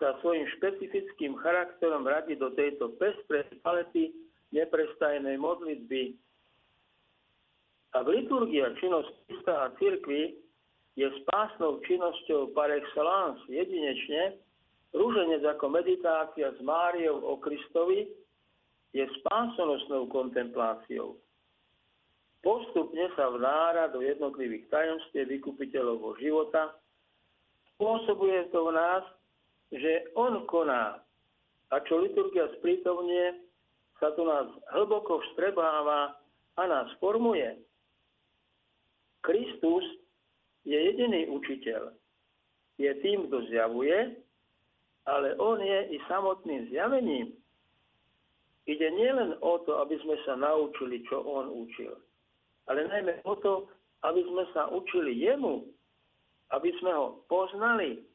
sa 0.02 0.18
svojim 0.24 0.48
špecifickým 0.58 1.38
charakterom 1.38 2.08
radí 2.08 2.34
do 2.34 2.50
tejto 2.56 2.98
pestrej 2.98 3.46
palety 3.62 4.10
neprestajnej 4.52 5.38
modlitby. 5.38 6.18
A 7.98 8.06
v 8.06 8.08
liturgii 8.22 8.62
a 8.62 8.74
činnosť 8.78 9.10
Krista 9.26 9.54
a 9.66 9.74
cirkvi 9.82 10.38
je 10.94 11.08
spásnou 11.26 11.82
činnosťou 11.86 12.54
par 12.54 12.70
excellence 12.70 13.42
jedinečne, 13.50 14.38
rúženec 14.94 15.42
ako 15.46 15.66
meditácia 15.74 16.54
s 16.54 16.60
Máriou 16.62 17.22
o 17.24 17.38
Kristovi 17.42 18.10
je 18.94 19.06
spásonosnou 19.22 20.10
kontempláciou. 20.10 21.18
Postupne 22.40 23.12
sa 23.20 23.30
vnára 23.30 23.92
do 23.92 24.00
jednotlivých 24.00 24.72
tajomstiev 24.72 25.28
vykupiteľovho 25.28 26.16
života. 26.18 26.78
Spôsobuje 27.76 28.48
to 28.50 28.70
v 28.70 28.72
nás, 28.74 29.04
že 29.70 30.10
On 30.18 30.48
koná 30.48 31.04
a 31.70 31.76
čo 31.86 32.02
liturgia 32.02 32.50
sprítomne, 32.58 33.49
sa 34.00 34.16
tu 34.16 34.24
nás 34.24 34.48
hlboko 34.74 35.20
vstrebáva 35.30 36.16
a 36.56 36.62
nás 36.68 36.88
formuje. 37.04 37.60
Kristus 39.20 39.84
je 40.64 40.76
jediný 40.76 41.28
učiteľ. 41.28 41.92
Je 42.80 42.92
tým, 43.04 43.28
kto 43.28 43.44
zjavuje 43.52 44.16
ale 45.10 45.36
on 45.42 45.58
je 45.62 45.80
i 45.96 45.98
samotným 46.06 46.70
zjavením. 46.70 47.34
Ide 48.70 48.88
nielen 48.94 49.34
o 49.42 49.58
to, 49.66 49.82
aby 49.82 49.98
sme 50.06 50.14
sa 50.30 50.38
naučili, 50.38 51.02
čo 51.10 51.26
on 51.26 51.50
učil, 51.50 51.98
ale 52.70 52.86
najmä 52.86 53.26
o 53.26 53.34
to, 53.42 53.66
aby 54.06 54.22
sme 54.22 54.46
sa 54.54 54.70
učili 54.70 55.18
jemu, 55.18 55.66
aby 56.54 56.70
sme 56.78 56.94
ho 56.94 57.26
poznali. 57.26 58.06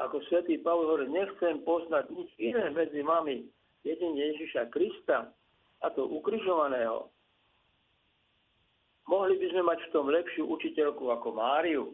Ako 0.00 0.24
svätý 0.32 0.56
Pavol 0.64 0.88
hovorí, 0.88 1.12
nechcem 1.12 1.60
poznať 1.60 2.08
nič 2.08 2.30
iné 2.40 2.72
medzi 2.72 3.04
vami, 3.04 3.44
jedine 3.84 4.16
Ježiša 4.16 4.72
Krista, 4.72 5.28
a 5.80 5.86
to 5.92 6.08
ukrižovaného. 6.08 7.08
Mohli 9.08 9.34
by 9.40 9.46
sme 9.52 9.62
mať 9.64 9.78
v 9.80 9.92
tom 9.92 10.06
lepšiu 10.12 10.44
učiteľku 10.46 11.08
ako 11.08 11.28
Máriu. 11.34 11.84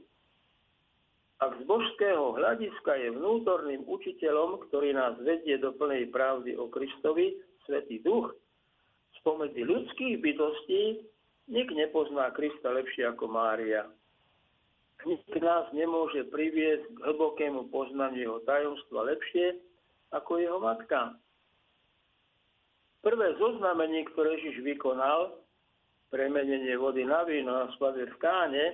Ak 1.37 1.53
z 1.61 1.63
božského 1.69 2.33
hľadiska 2.33 2.93
je 2.97 3.09
vnútorným 3.13 3.85
učiteľom, 3.85 4.69
ktorý 4.69 4.97
nás 4.97 5.21
vedie 5.21 5.61
do 5.61 5.73
plnej 5.77 6.09
pravdy 6.09 6.57
o 6.57 6.69
Kristovi, 6.73 7.37
Svetý 7.69 8.01
Duch, 8.01 8.33
spomedzi 9.21 9.67
ľudských 9.67 10.23
bytostí, 10.23 11.03
nik 11.51 11.69
nepozná 11.75 12.31
Krista 12.33 12.73
lepšie 12.73 13.11
ako 13.11 13.29
Mária. 13.29 13.91
Nik 15.05 15.29
nás 15.45 15.69
nemôže 15.76 16.25
priviesť 16.33 16.88
k 16.88 16.99
hlbokému 17.05 17.69
poznaniu 17.69 18.23
jeho 18.25 18.38
tajomstva 18.49 19.12
lepšie 19.12 19.61
ako 20.17 20.41
jeho 20.41 20.59
matka. 20.62 21.12
Prvé 23.05 23.37
zoznamenie, 23.37 24.09
ktoré 24.11 24.41
Ježiš 24.41 24.65
vykonal, 24.65 25.37
premenenie 26.11 26.75
vody 26.81 27.05
na 27.05 27.23
víno 27.23 27.53
na 27.53 27.67
svadbe 27.76 28.09
v 28.09 28.17
Káne, 28.19 28.67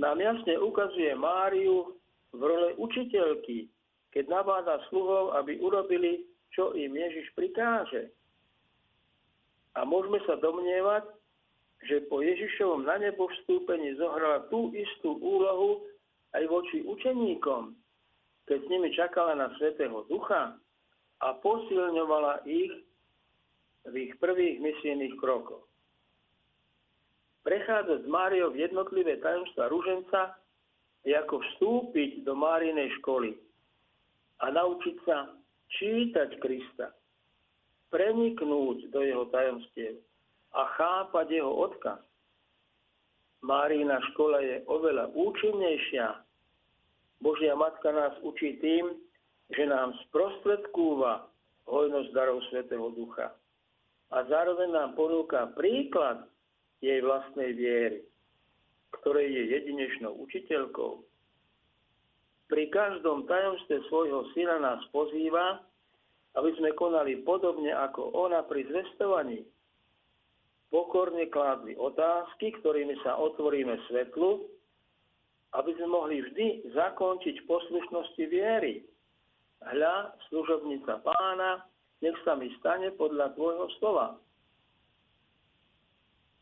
nám 0.00 0.16
jasne 0.22 0.56
ukazuje 0.56 1.12
Máriu 1.12 1.96
v 2.32 2.40
role 2.40 2.70
učiteľky, 2.80 3.68
keď 4.12 4.24
nabáda 4.28 4.80
sluhov, 4.88 5.36
aby 5.36 5.60
urobili, 5.60 6.24
čo 6.52 6.72
im 6.72 6.96
Ježiš 6.96 7.28
prikáže. 7.36 8.08
A 9.76 9.84
môžeme 9.84 10.20
sa 10.24 10.36
domnievať, 10.40 11.08
že 11.82 12.06
po 12.06 12.22
Ježišovom 12.22 12.86
na 12.86 12.98
nebo 12.98 13.26
vstúpení 13.26 13.98
zohrala 13.98 14.46
tú 14.46 14.70
istú 14.70 15.18
úlohu 15.18 15.82
aj 16.32 16.44
voči 16.46 16.86
učeníkom, 16.86 17.74
keď 18.46 18.58
s 18.62 18.70
nimi 18.70 18.88
čakala 18.94 19.34
na 19.34 19.50
Svetého 19.58 20.06
Ducha 20.06 20.54
a 21.22 21.28
posilňovala 21.42 22.46
ich 22.46 22.72
v 23.82 23.94
ich 23.98 24.12
prvých 24.22 24.62
misijných 24.62 25.18
krokoch. 25.18 25.66
Prechádzať 27.42 28.06
s 28.06 28.08
Máriou 28.08 28.54
v 28.54 28.62
jednotlivé 28.62 29.18
tajomstva 29.18 29.66
rúženca 29.66 30.38
je 31.02 31.10
ako 31.18 31.42
vstúpiť 31.42 32.22
do 32.22 32.38
Márinej 32.38 32.94
školy 33.02 33.34
a 34.38 34.54
naučiť 34.54 34.96
sa 35.02 35.34
čítať 35.74 36.38
Krista, 36.38 36.94
preniknúť 37.90 38.94
do 38.94 39.02
jeho 39.02 39.26
tajomstiev 39.34 39.98
a 40.52 40.62
chápať 40.76 41.40
jeho 41.40 41.52
odkaz. 41.52 42.00
Márína 43.42 43.98
škola 44.12 44.38
je 44.44 44.56
oveľa 44.70 45.10
účinnejšia. 45.16 46.22
Božia 47.18 47.58
Matka 47.58 47.90
nás 47.90 48.14
učí 48.22 48.60
tým, 48.62 48.94
že 49.50 49.66
nám 49.66 49.98
sprostredkúva 50.08 51.26
hojnosť 51.66 52.10
darov 52.14 52.38
Svetého 52.50 52.90
Ducha. 52.94 53.34
A 54.12 54.18
zároveň 54.28 54.70
nám 54.70 54.94
ponúka 54.94 55.50
príklad 55.56 56.28
jej 56.84 57.00
vlastnej 57.00 57.56
viery, 57.56 57.98
ktorej 59.00 59.26
je 59.30 59.42
jedinečnou 59.58 60.12
učiteľkou. 60.22 61.00
Pri 62.52 62.68
každom 62.68 63.24
tajomstve 63.24 63.80
svojho 63.88 64.28
syna 64.36 64.60
nás 64.60 64.84
pozýva, 64.92 65.64
aby 66.36 66.52
sme 66.60 66.76
konali 66.76 67.24
podobne 67.24 67.72
ako 67.72 68.12
ona 68.12 68.44
pri 68.44 68.68
zvestovaní. 68.68 69.40
Pokorne 70.72 71.28
kládli 71.28 71.76
otázky, 71.76 72.56
ktorými 72.64 72.96
sa 73.04 73.20
otvoríme 73.20 73.76
svetlu, 73.92 74.48
aby 75.52 75.70
sme 75.76 75.88
mohli 75.92 76.24
vždy 76.24 76.72
zakončiť 76.72 77.44
poslušnosti 77.44 78.24
viery. 78.24 78.80
Hľa, 79.60 80.16
služobnica 80.32 81.04
pána, 81.04 81.68
nech 82.00 82.16
sa 82.24 82.34
mi 82.34 82.48
stane 82.56 82.88
podľa 82.96 83.36
tvojho 83.36 83.68
slova. 83.78 84.16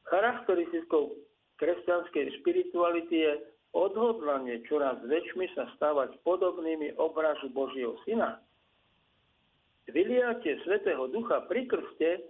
Charakteristikou 0.06 1.18
kresťanskej 1.58 2.40
spirituality 2.40 3.16
je 3.26 3.32
odhodlanie 3.74 4.62
čoraz 4.66 4.98
väčšmi 5.04 5.50
sa 5.58 5.68
stávať 5.74 6.16
podobnými 6.22 6.96
obrazu 6.98 7.50
Božieho 7.50 7.98
Syna. 8.06 8.38
Vyliatie 9.90 10.58
Svetého 10.62 11.10
Ducha 11.10 11.50
pri 11.50 11.66
krste 11.66 12.29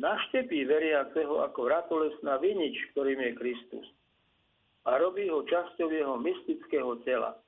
naštepí 0.00 0.64
veriaceho 0.64 1.44
ako 1.44 1.60
ratolesná 1.68 2.40
vinič, 2.40 2.76
ktorým 2.92 3.20
je 3.20 3.32
Kristus 3.36 3.86
a 4.82 4.98
robí 4.98 5.30
ho 5.30 5.46
časťou 5.46 5.88
jeho 5.94 6.16
mystického 6.18 6.98
tela. 7.06 7.38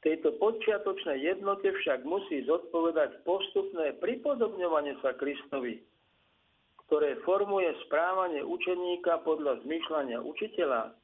Tejto 0.00 0.36
podčiatočnej 0.40 1.20
jednote 1.20 1.68
však 1.76 2.08
musí 2.08 2.44
zodpovedať 2.48 3.20
postupné 3.24 3.92
pripodobňovanie 4.00 4.96
sa 5.04 5.12
Kristovi, 5.12 5.84
ktoré 6.88 7.20
formuje 7.24 7.68
správanie 7.88 8.40
učeníka 8.40 9.20
podľa 9.24 9.60
zmýšľania 9.64 10.24
učiteľa. 10.24 10.96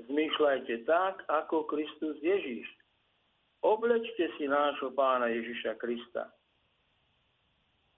Zmýšľajte 0.00 0.88
tak, 0.88 1.22
ako 1.28 1.68
Kristus 1.68 2.16
Ježíš. 2.24 2.66
Oblečte 3.60 4.32
si 4.36 4.48
nášho 4.48 4.92
pána 4.92 5.28
Ježiša 5.32 5.76
Krista. 5.76 6.32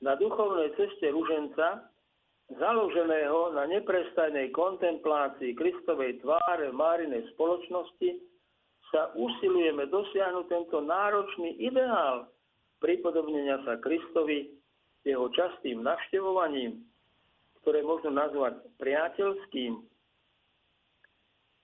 Na 0.05 0.13
duchovnej 0.17 0.77
ceste 0.77 1.09
ruženca, 1.09 1.89
založeného 2.53 3.57
na 3.57 3.65
neprestajnej 3.67 4.53
kontemplácii 4.53 5.57
Kristovej 5.57 6.21
tváre 6.21 6.71
v 6.71 6.79
Márinej 6.79 7.23
spoločnosti, 7.35 8.21
sa 8.93 9.11
usilujeme 9.19 9.91
dosiahnuť 9.91 10.47
tento 10.47 10.79
náročný 10.79 11.59
ideál 11.59 12.31
pripodobnenia 12.79 13.65
sa 13.67 13.81
Kristovi 13.83 14.53
jeho 15.03 15.27
častým 15.35 15.83
navštevovaním, 15.83 16.83
ktoré 17.63 17.83
možno 17.83 18.15
nazvať 18.15 18.63
priateľským, 18.79 19.83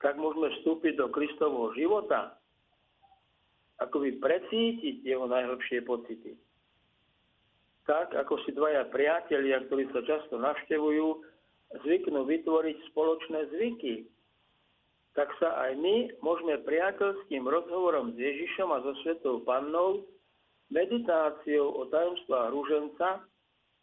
tak 0.02 0.18
môžeme 0.18 0.50
vstúpiť 0.58 0.98
do 0.98 1.06
Kristovho 1.14 1.70
života, 1.78 2.38
akoby 3.78 4.18
precítiť 4.18 5.06
jeho 5.06 5.26
najhlbšie 5.30 5.82
pocity. 5.86 6.34
Tak, 7.82 8.14
ako 8.14 8.38
si 8.46 8.54
dvaja 8.54 8.86
priatelia, 8.94 9.58
ktorí 9.66 9.90
sa 9.90 10.06
často 10.06 10.38
navštevujú, 10.38 11.06
zvyknú 11.82 12.22
vytvoriť 12.22 12.76
spoločné 12.94 13.50
zvyky, 13.50 14.06
tak 15.12 15.28
sa 15.42 15.68
aj 15.68 15.76
my 15.76 16.14
môžeme 16.24 16.62
priateľským 16.62 17.44
rozhovorom 17.44 18.14
s 18.14 18.16
Ježišom 18.16 18.68
a 18.72 18.78
so 18.80 18.92
Svetou 19.04 19.44
Pannou, 19.44 20.08
meditáciou 20.72 21.68
o 21.68 21.84
tajomstvách 21.92 22.48
rúženca 22.48 23.08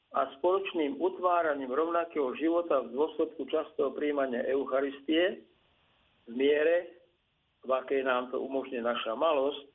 a 0.10 0.22
spoločným 0.42 0.98
utváraním 0.98 1.70
rovnakého 1.70 2.34
života 2.42 2.82
v 2.82 2.98
dôsledku 2.98 3.46
častého 3.46 3.94
príjmania 3.94 4.42
Eucharistie 4.50 5.46
v 6.26 6.34
miere, 6.34 6.98
v 7.62 7.70
akej 7.70 8.02
nám 8.02 8.34
to 8.34 8.42
umožňuje 8.42 8.82
naša 8.82 9.14
malosť, 9.14 9.70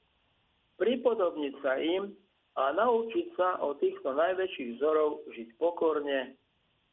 pripodobniť 0.74 1.54
sa 1.62 1.78
im 1.78 2.10
a 2.54 2.70
naučiť 2.70 3.26
sa 3.34 3.58
o 3.66 3.74
týchto 3.74 4.14
najväčších 4.14 4.78
vzorov 4.78 5.26
žiť 5.34 5.48
pokorne, 5.58 6.38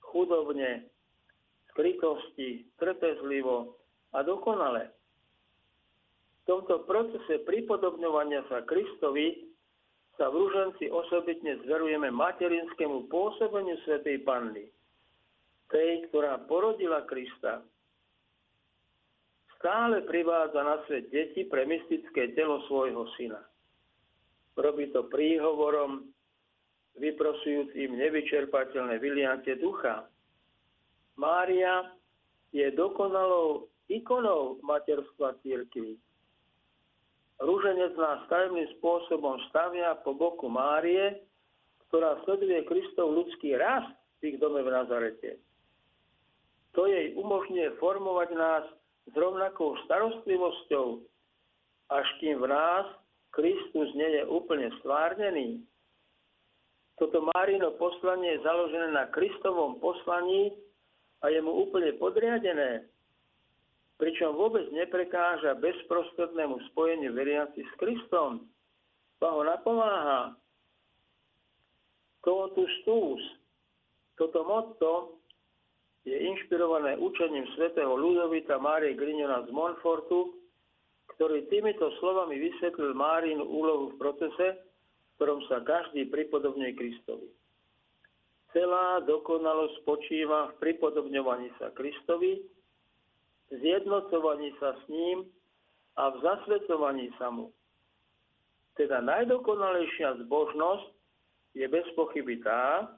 chudobne, 0.02 0.90
skrytosti, 1.72 2.66
trpezlivo 2.82 3.78
a 4.18 4.26
dokonale. 4.26 4.90
V 6.42 6.44
tomto 6.50 6.84
procese 6.90 7.46
pripodobňovania 7.46 8.42
sa 8.50 8.66
Kristovi 8.66 9.52
sa 10.18 10.28
v 10.34 10.42
Ruženci 10.42 10.90
osobitne 10.90 11.62
zverujeme 11.64 12.10
materinskému 12.10 13.08
pôsobeniu 13.08 13.78
Svetej 13.86 14.26
Panny, 14.26 14.66
tej, 15.70 16.10
ktorá 16.10 16.42
porodila 16.50 17.06
Krista. 17.06 17.62
Stále 19.62 20.02
privádza 20.10 20.62
na 20.66 20.82
svet 20.90 21.14
deti 21.14 21.46
pre 21.46 21.70
mystické 21.70 22.34
telo 22.34 22.66
svojho 22.66 23.06
syna. 23.14 23.46
Robí 24.62 24.94
to 24.94 25.10
príhovorom, 25.10 26.06
vyprosujúc 27.02 27.74
im 27.74 27.98
nevyčerpateľné 27.98 29.02
vyliantie 29.02 29.58
ducha. 29.58 30.06
Mária 31.18 31.90
je 32.54 32.70
dokonalou 32.78 33.66
ikonou 33.90 34.62
materstva 34.62 35.34
církvy 35.42 35.98
Rúženec 37.42 37.98
nás 37.98 38.22
tajemným 38.30 38.70
spôsobom 38.78 39.42
stavia 39.50 39.98
po 40.06 40.14
boku 40.14 40.46
Márie, 40.46 41.26
ktorá 41.90 42.22
sleduje 42.22 42.62
Kristov 42.70 43.18
ľudský 43.18 43.58
rast 43.58 43.90
v 44.22 44.30
ich 44.30 44.38
dome 44.38 44.62
v 44.62 44.70
Nazarete. 44.70 45.42
To 46.78 46.86
jej 46.86 47.18
umožňuje 47.18 47.82
formovať 47.82 48.30
nás 48.38 48.64
s 49.10 49.14
rovnakou 49.18 49.74
starostlivosťou 49.90 51.02
až 51.92 52.08
kým 52.22 52.46
v 52.46 52.48
nás 52.48 52.86
Kristus 53.32 53.90
nie 53.96 54.20
je 54.20 54.24
úplne 54.28 54.68
stvárnený. 54.84 55.64
Toto 57.00 57.24
Márino 57.34 57.74
poslanie 57.80 58.38
je 58.38 58.46
založené 58.46 58.94
na 58.94 59.10
Kristovom 59.10 59.80
poslaní 59.82 60.54
a 61.24 61.32
je 61.32 61.40
mu 61.42 61.66
úplne 61.66 61.96
podriadené, 61.98 62.86
pričom 63.98 64.38
vôbec 64.38 64.70
neprekáža 64.70 65.58
bezprostrednému 65.58 66.62
spojeniu 66.72 67.16
veriaci 67.16 67.66
s 67.66 67.74
Kristom. 67.80 68.46
To 69.18 69.26
ho 69.26 69.42
napomáha. 69.42 70.38
Totus 72.22 72.70
tuus. 72.86 73.24
Toto 74.20 74.46
motto 74.46 75.18
je 76.06 76.14
inšpirované 76.14 76.98
učením 76.98 77.46
svätého 77.58 77.94
Ludovita 77.98 78.62
Márie 78.62 78.94
Grignona 78.94 79.46
z 79.46 79.50
Montfortu, 79.50 80.41
ktorý 81.22 81.46
týmito 81.54 81.86
slovami 82.02 82.34
vysvetlil 82.34 82.98
Márinu 82.98 83.46
úlohu 83.46 83.94
v 83.94 84.00
procese, 84.02 84.58
v 84.58 85.12
ktorom 85.22 85.46
sa 85.46 85.62
každý 85.62 86.10
pripodobňuje 86.10 86.74
Kristovi. 86.74 87.30
Celá 88.58 89.06
dokonalosť 89.06 89.86
spočíva 89.86 90.50
v 90.50 90.54
pripodobňovaní 90.58 91.54
sa 91.62 91.70
Kristovi, 91.78 92.42
zjednocovaní 93.54 94.50
sa 94.58 94.74
s 94.74 94.84
ním 94.90 95.30
a 95.94 96.10
v 96.10 96.26
zasvetovaní 96.26 97.14
sa 97.22 97.30
mu. 97.30 97.54
Teda 98.74 98.98
najdokonalejšia 99.06 100.26
zbožnosť 100.26 100.90
je 101.54 101.70
bez 101.70 101.86
pochyby 101.94 102.42
tá, 102.42 102.98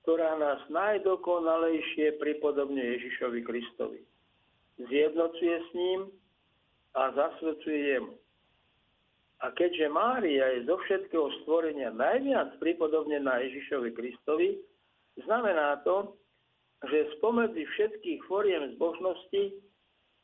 ktorá 0.00 0.40
nás 0.40 0.64
najdokonalejšie 0.72 2.16
pripodobňuje 2.16 2.96
Ježišovi 2.96 3.44
Kristovi. 3.44 4.00
Zjednocuje 4.88 5.56
s 5.60 5.70
ním 5.76 6.08
a 6.94 7.12
zasvedcuje 7.12 7.96
jemu. 7.96 8.14
A 9.42 9.50
keďže 9.50 9.90
Mária 9.90 10.54
je 10.54 10.70
zo 10.70 10.78
všetkého 10.86 11.26
stvorenia 11.42 11.90
najviac 11.90 12.54
pripodobnená 12.62 13.42
Ježišovi 13.42 13.90
Kristovi, 13.90 14.62
znamená 15.26 15.82
to, 15.82 16.14
že 16.86 17.18
spomedzi 17.18 17.66
všetkých 17.66 18.20
foriem 18.30 18.70
zbožnosti 18.78 19.58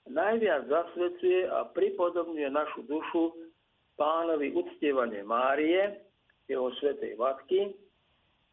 najviac 0.07 0.71
zasvedcuje 0.71 1.51
a 1.51 1.67
pripodobňuje 1.75 2.49
našu 2.51 2.87
dušu 2.87 3.35
pánovi 3.99 4.55
uctievanie 4.55 5.27
Márie, 5.27 5.99
jeho 6.47 6.71
svetej 6.79 7.19
matky, 7.19 7.75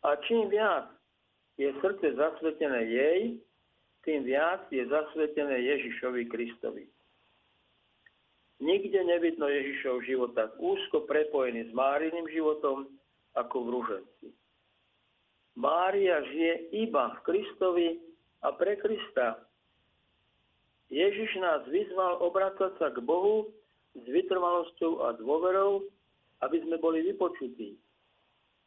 a 0.06 0.18
čím 0.30 0.50
viac 0.50 0.92
je 1.58 1.72
srdce 1.82 2.14
zasvetené 2.14 2.82
jej, 2.90 3.20
tým 4.06 4.22
viac 4.22 4.70
je 4.70 4.86
zasvetené 4.86 5.66
Ježišovi 5.66 6.30
Kristovi. 6.30 6.86
Nikde 8.64 9.04
nevidno 9.04 9.52
Ježišov 9.52 10.08
život 10.08 10.32
tak 10.32 10.56
úzko 10.56 11.04
prepojený 11.04 11.68
s 11.68 11.72
Máriným 11.76 12.24
životom 12.32 12.88
ako 13.36 13.56
v 13.68 13.72
Rúženci. 13.76 14.28
Mária 15.60 16.24
žije 16.24 16.72
iba 16.88 17.16
v 17.16 17.24
Kristovi 17.28 17.90
a 18.44 18.56
pre 18.56 18.80
Krista. 18.80 19.44
Ježiš 20.88 21.36
nás 21.40 21.68
vyzval 21.68 22.24
obracať 22.24 22.80
sa 22.80 22.92
k 22.92 23.04
Bohu 23.04 23.52
s 23.96 24.06
vytrvalosťou 24.08 25.08
a 25.08 25.16
dôverou, 25.20 25.84
aby 26.44 26.60
sme 26.64 26.80
boli 26.80 27.04
vypočutí. 27.08 27.76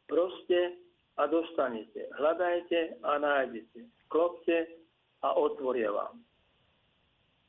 Proste 0.09 0.77
a 1.17 1.27
dostanete. 1.29 2.09
Hľadajte 2.17 3.03
a 3.05 3.11
nájdete. 3.21 3.85
Klopte 4.09 4.57
a 5.21 5.35
otvoria 5.37 5.93
vám. 5.93 6.17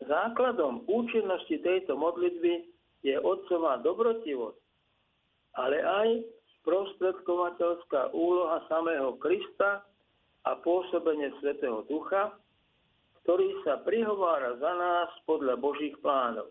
Základom 0.00 0.88
účinnosti 0.88 1.60
tejto 1.60 1.92
modlitby 1.96 2.64
je 3.04 3.16
otcová 3.20 3.80
dobrotivosť, 3.84 4.60
ale 5.60 5.76
aj 5.80 6.08
sprostredkovateľská 6.60 8.12
úloha 8.16 8.64
samého 8.68 9.16
Krista 9.20 9.84
a 10.44 10.52
pôsobenie 10.60 11.32
Svetého 11.40 11.84
Ducha, 11.88 12.32
ktorý 13.24 13.60
sa 13.64 13.80
prihovára 13.84 14.56
za 14.56 14.72
nás 14.72 15.10
podľa 15.28 15.60
Božích 15.60 15.96
plánov. 16.00 16.48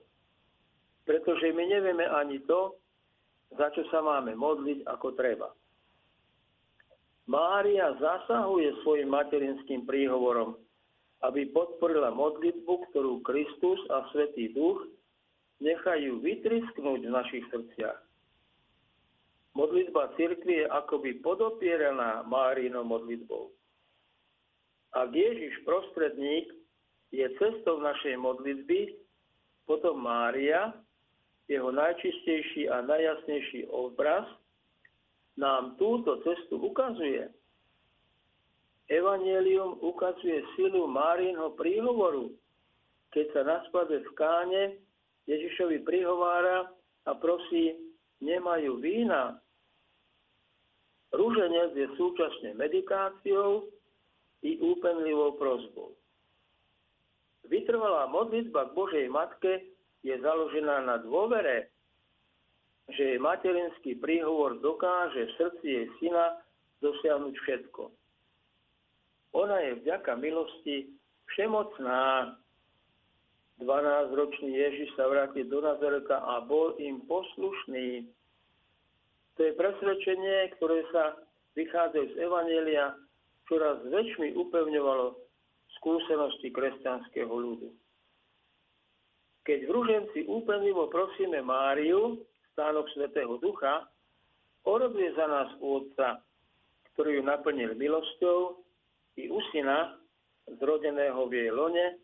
Pretože 1.09 1.49
my 1.49 1.65
nevieme 1.65 2.05
ani 2.05 2.38
to, 2.45 2.77
za 3.57 3.73
čo 3.73 3.81
sa 3.89 4.05
máme 4.05 4.38
modliť 4.38 4.85
ako 4.85 5.17
treba. 5.17 5.49
Mária 7.29 7.93
zasahuje 7.97 8.81
svojim 8.81 9.09
materinským 9.09 9.85
príhovorom, 9.85 10.57
aby 11.19 11.51
podporila 11.51 12.15
modlitbu, 12.15 12.73
ktorú 12.91 13.19
Kristus 13.27 13.79
a 13.91 14.08
Svetý 14.15 14.55
Duch 14.55 14.88
nechajú 15.60 16.23
vytrisknúť 16.23 17.01
v 17.03 17.12
našich 17.12 17.43
srdciach. 17.51 17.99
Modlitba 19.58 20.15
cirkvi 20.15 20.63
je 20.63 20.71
akoby 20.71 21.19
podopieraná 21.19 22.23
Márinou 22.23 22.88
modlitbou. 22.88 23.51
Ak 24.95 25.12
Ježiš 25.12 25.60
prostredník 25.67 26.49
je 27.12 27.27
cestou 27.36 27.84
našej 27.84 28.15
modlitby, 28.15 28.95
potom 29.67 29.99
Mária, 29.99 30.73
jeho 31.49 31.73
najčistejší 31.73 32.69
a 32.69 32.86
najjasnejší 32.86 33.67
obraz, 33.69 34.25
nám 35.38 35.75
túto 35.82 36.21
cestu 36.21 36.62
ukazuje. 36.62 37.29
Evangelium 38.89 39.78
ukazuje 39.86 40.41
silu 40.58 40.89
Márínho 40.89 41.54
príhovoru, 41.54 42.34
keď 43.13 43.25
sa 43.38 43.41
na 43.45 43.58
spade 43.69 44.02
v 44.02 44.10
káne 44.17 44.63
Ježišovi 45.30 45.86
prihovára 45.86 46.73
a 47.06 47.12
prosí, 47.13 47.78
nemajú 48.17 48.82
vína. 48.82 49.38
Rúženec 51.13 51.78
je 51.78 51.88
súčasne 51.97 52.58
medikáciou 52.58 53.69
i 54.41 54.58
úpenlivou 54.58 55.38
prozbou. 55.38 55.93
Vytrvalá 57.49 58.10
modlitba 58.10 58.69
k 58.69 58.75
Božej 58.78 59.06
Matke 59.10 59.69
je 60.02 60.13
založená 60.17 60.86
na 60.86 61.02
dôvere, 61.02 61.73
že 62.89 63.15
jej 63.15 63.19
materinský 63.21 64.02
príhovor 64.02 64.58
dokáže 64.62 65.30
v 65.30 65.36
srdci 65.38 65.65
jej 65.65 65.88
syna 66.02 66.41
dosiahnuť 66.82 67.34
všetko. 67.38 67.98
Ona 69.33 69.57
je 69.61 69.71
vďaka 69.85 70.11
milosti 70.17 70.89
všemocná. 71.33 72.33
12-ročný 73.59 74.55
Ježiš 74.55 74.95
sa 74.95 75.11
vrátil 75.11 75.43
do 75.51 75.59
Nazareta 75.59 76.23
a 76.23 76.39
bol 76.41 76.79
im 76.79 77.03
poslušný. 77.05 78.07
To 79.35 79.39
je 79.43 79.51
presvedčenie, 79.55 80.55
ktoré 80.55 80.87
sa 80.95 81.19
vychádza 81.59 82.07
z 82.15 82.23
Evanielia, 82.23 82.95
čoraz 83.51 83.83
väčšmi 83.83 84.35
upevňovalo 84.39 85.19
skúsenosti 85.79 86.55
kresťanského 86.55 87.29
ľudu. 87.29 87.69
Keď 89.43 89.59
v 89.65 89.73
Ruženci 89.75 90.19
úpenlivo 90.29 90.87
prosíme 90.87 91.43
Máriu, 91.43 92.21
stánok 92.55 92.87
Svetého 92.95 93.39
Ducha, 93.43 93.87
orobuje 94.67 95.11
za 95.15 95.25
nás 95.27 95.49
Otca, 95.59 96.23
ktorý 96.93 97.19
ju 97.19 97.23
naplnil 97.27 97.71
milosťou 97.75 98.59
i 99.19 99.27
u 99.27 99.39
Syna, 99.51 99.99
zrodeného 100.60 101.27
v 101.27 101.34
jej 101.36 101.51
lone, 101.51 101.99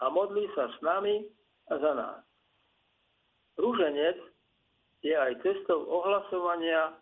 a 0.00 0.08
modlí 0.08 0.48
sa 0.56 0.70
s 0.70 0.76
nami 0.80 1.26
a 1.68 1.74
za 1.76 1.92
nás. 1.92 2.20
Rúženec 3.60 4.16
je 5.04 5.12
aj 5.12 5.36
cestou 5.44 5.84
ohlasovania 5.84 6.96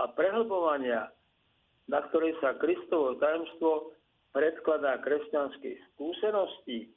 a 0.00 0.04
prehlbovania, 0.16 1.12
na 1.88 2.00
ktorej 2.08 2.36
sa 2.40 2.56
Kristovo 2.56 3.16
tajomstvo 3.20 3.92
predkladá 4.32 5.00
kresťanskej 5.04 5.74
skúsenosti 5.92 6.92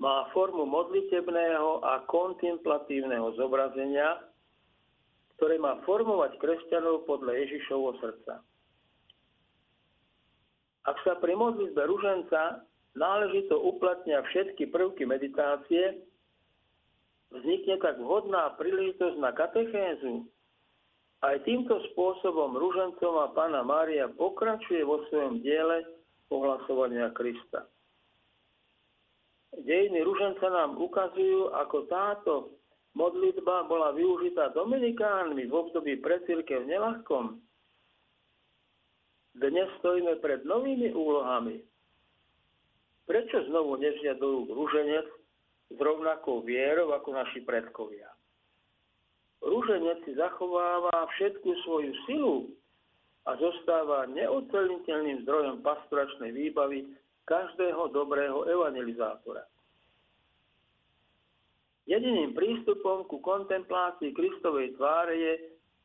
má 0.00 0.26
formu 0.34 0.66
modlitebného 0.66 1.84
a 1.84 2.02
kontemplatívneho 2.10 3.38
zobrazenia, 3.38 4.24
ktoré 5.36 5.62
má 5.62 5.78
formovať 5.86 6.36
kresťanov 6.42 7.06
podľa 7.06 7.38
Ježišovho 7.38 8.02
srdca. 8.02 8.42
Ak 10.82 10.98
sa 11.06 11.14
pri 11.22 11.38
modlitbe 11.38 11.78
ruženca 11.78 12.66
náležito 12.98 13.54
uplatnia 13.58 14.22
všetky 14.26 14.68
prvky 14.74 15.06
meditácie, 15.06 16.02
vznikne 17.30 17.78
tak 17.78 18.02
vhodná 18.02 18.52
príležitosť 18.58 19.16
na 19.22 19.30
katechézu. 19.32 20.26
Aj 21.22 21.38
týmto 21.46 21.78
spôsobom 21.94 22.58
ružencová 22.58 23.30
pána 23.30 23.62
Mária 23.62 24.10
pokračuje 24.10 24.82
vo 24.82 25.06
svojom 25.06 25.38
diele 25.38 25.86
ohlasovania 26.34 27.14
Krista. 27.14 27.70
Dejiny 29.52 30.00
Ruženca 30.02 30.48
nám 30.48 30.80
ukazujú, 30.80 31.52
ako 31.52 31.76
táto 31.86 32.32
modlitba 32.96 33.68
bola 33.68 33.92
využitá 33.92 34.48
Dominikánmi 34.56 35.44
v 35.44 35.52
období 35.52 36.00
pre 36.00 36.24
církev 36.24 36.64
nelahkom. 36.64 37.36
Dnes 39.32 39.68
stojíme 39.80 40.20
pred 40.20 40.44
novými 40.44 40.92
úlohami. 40.92 41.64
Prečo 43.08 43.48
znovu 43.48 43.80
nevziať 43.80 44.20
ruženec 44.52 45.06
s 45.72 45.78
rovnakou 45.80 46.44
vierou 46.44 46.92
ako 46.92 47.16
naši 47.16 47.40
predkovia? 47.42 48.12
rúženec 49.42 50.06
si 50.06 50.14
zachováva 50.14 50.94
všetku 51.18 51.50
svoju 51.66 51.92
silu 52.06 52.38
a 53.26 53.34
zostáva 53.38 54.06
neodcelniteľným 54.10 55.26
zdrojom 55.26 55.62
pastoračnej 55.62 56.30
výbavy 56.30 56.86
každého 57.26 57.90
dobrého 57.90 58.46
evangelizátora. 58.46 59.46
Jediným 61.86 62.34
prístupom 62.34 63.06
ku 63.10 63.18
kontemplácii 63.18 64.14
Kristovej 64.14 64.78
tváre 64.78 65.14
je 65.18 65.34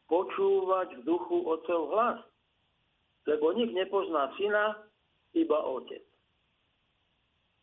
počúvať 0.05 1.01
v 1.01 1.05
duchu 1.05 1.37
Otcov 1.45 1.93
hlas, 1.93 2.21
lebo 3.27 3.51
nik 3.51 3.75
nepozná 3.75 4.31
syna, 4.39 4.79
iba 5.35 5.59
Otec. 5.59 6.01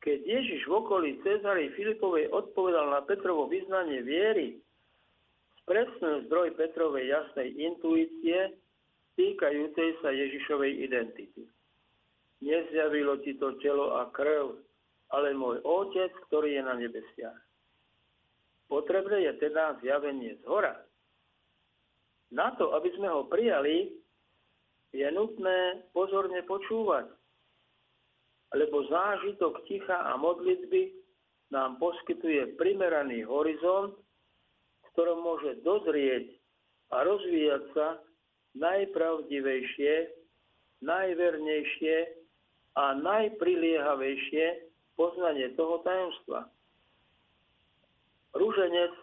Keď 0.04 0.20
Ježiš 0.20 0.68
v 0.68 0.72
okolí 0.84 1.10
Cezarej 1.24 1.72
Filipovej 1.80 2.28
odpovedal 2.28 2.92
na 2.92 3.00
Petrovo 3.08 3.48
vyznanie 3.48 4.04
viery, 4.04 4.60
spresnil 5.64 6.28
zdroj 6.28 6.52
Petrovej 6.60 7.08
jasnej 7.08 7.56
intuície 7.56 8.52
týkajúcej 9.16 9.96
sa 10.04 10.12
Ježišovej 10.12 10.84
identity. 10.84 11.48
Nezjavilo 12.44 13.24
ti 13.24 13.32
to 13.40 13.56
telo 13.64 13.96
a 13.96 14.12
krv, 14.12 14.60
ale 15.16 15.32
môj 15.32 15.64
Otec, 15.64 16.12
ktorý 16.28 16.60
je 16.60 16.62
na 16.62 16.76
nebesiach. 16.76 17.40
Potrebné 18.68 19.24
je 19.24 19.32
teda 19.40 19.80
zjavenie 19.80 20.36
z 20.36 20.44
hora. 20.44 20.84
Na 22.28 22.52
to, 22.60 22.76
aby 22.76 22.92
sme 22.92 23.08
ho 23.08 23.24
prijali, 23.24 24.03
je 24.94 25.06
nutné 25.10 25.82
pozorne 25.90 26.40
počúvať 26.46 27.10
lebo 28.54 28.86
zážitok 28.86 29.66
ticha 29.66 29.98
a 29.98 30.14
modlitby 30.14 30.94
nám 31.50 31.76
poskytuje 31.82 32.54
primeraný 32.54 33.26
horizont, 33.26 33.98
v 33.98 34.86
ktorom 34.94 35.26
môže 35.26 35.58
dozrieť 35.66 36.30
a 36.94 37.02
rozvíjať 37.02 37.62
sa 37.74 37.98
najpravdivejšie, 38.54 39.94
najvernejšie 40.86 41.96
a 42.78 42.94
najpriliehavejšie 42.94 44.46
poznanie 44.94 45.50
toho 45.58 45.82
tajomstva. 45.82 46.46
Rúženec 48.34 48.94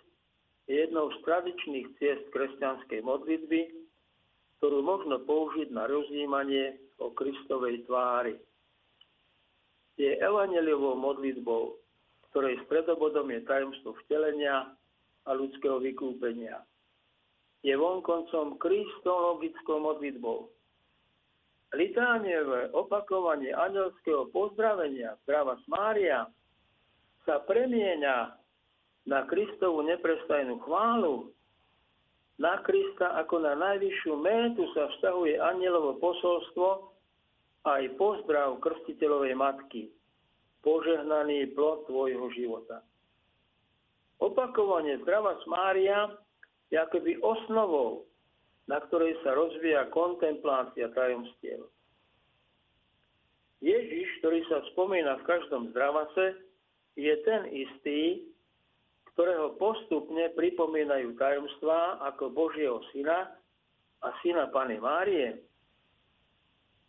je 0.71 0.87
jednou 0.87 1.11
z 1.11 1.17
tradičných 1.27 1.87
ciest 1.99 2.23
kresťanskej 2.31 3.03
modlitby, 3.03 3.80
ktorú 4.61 4.85
možno 4.85 5.17
použiť 5.25 5.73
na 5.73 5.89
rozjímanie 5.89 6.77
o 7.01 7.09
Kristovej 7.17 7.81
tvári 7.89 8.37
je 9.97 10.21
evaneliovou 10.21 10.93
modlitbou, 11.01 11.81
ktorej 12.29 12.61
stredobodom 12.69 13.33
je 13.33 13.41
tajomstvo 13.49 13.97
vtelenia 14.05 14.69
a 15.25 15.29
ľudského 15.33 15.81
vykúpenia. 15.81 16.61
Je 17.65 17.73
vonkoncom 17.73 18.61
kristologickou 18.61 19.81
modlitbou. 19.81 20.49
Litánieve 21.73 22.69
opakovanie 22.77 23.57
anielského 23.57 24.29
pozdravenia 24.29 25.17
Zdrava 25.25 25.57
Mária 25.65 26.29
sa 27.25 27.41
premieňa 27.49 28.33
na 29.09 29.19
Kristovu 29.25 29.85
neprestajnú 29.89 30.61
chválu. 30.61 31.33
Na 32.41 32.57
Krista 32.65 33.13
ako 33.21 33.45
na 33.45 33.53
najvyššiu 33.53 34.17
métu 34.17 34.65
sa 34.73 34.89
vzťahuje 34.89 35.37
anielovo 35.37 36.01
posolstvo, 36.01 36.89
aj 37.69 37.85
pozdrav 38.01 38.57
krstiteľovej 38.57 39.37
matky, 39.37 39.93
požehnaný 40.65 41.53
plod 41.53 41.85
tvojho 41.85 42.33
života. 42.33 42.81
Opakovanie 44.17 44.97
zdrava 45.05 45.37
Mária 45.45 46.17
je 46.73 46.81
akoby 46.81 47.21
osnovou, 47.21 48.09
na 48.65 48.81
ktorej 48.89 49.21
sa 49.21 49.37
rozvíja 49.37 49.93
kontemplácia 49.93 50.89
tajomstiev. 50.97 51.69
Ježiš, 53.61 54.09
ktorý 54.25 54.41
sa 54.49 54.65
spomína 54.73 55.21
v 55.21 55.27
každom 55.29 55.69
zdravase, 55.69 56.41
je 56.97 57.13
ten 57.21 57.45
istý, 57.53 58.25
ktorého 59.13 59.59
postupne 59.59 60.31
pripomínajú 60.33 61.19
tajomstvá 61.19 61.99
ako 62.13 62.31
Božieho 62.31 62.79
syna 62.95 63.31
a 64.01 64.09
syna 64.23 64.47
Pany 64.49 64.79
Márie, 64.79 65.39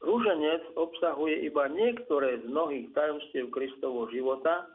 Rúženec 0.02 0.74
obsahuje 0.74 1.46
iba 1.46 1.70
niektoré 1.70 2.42
z 2.42 2.44
mnohých 2.50 2.90
tajomstiev 2.90 3.54
Kristovho 3.54 4.10
života, 4.10 4.66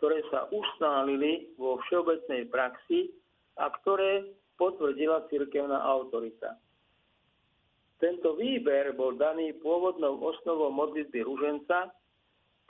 ktoré 0.00 0.24
sa 0.32 0.48
ustálili 0.48 1.52
vo 1.60 1.76
všeobecnej 1.84 2.48
praxi 2.48 3.12
a 3.60 3.68
ktoré 3.68 4.32
potvrdila 4.56 5.28
cirkevná 5.28 5.76
autorita. 5.84 6.56
Tento 8.00 8.36
výber 8.36 8.96
bol 8.96 9.16
daný 9.16 9.56
pôvodnou 9.60 10.20
osnovou 10.24 10.72
modlitby 10.72 11.20
rúženca, 11.24 11.92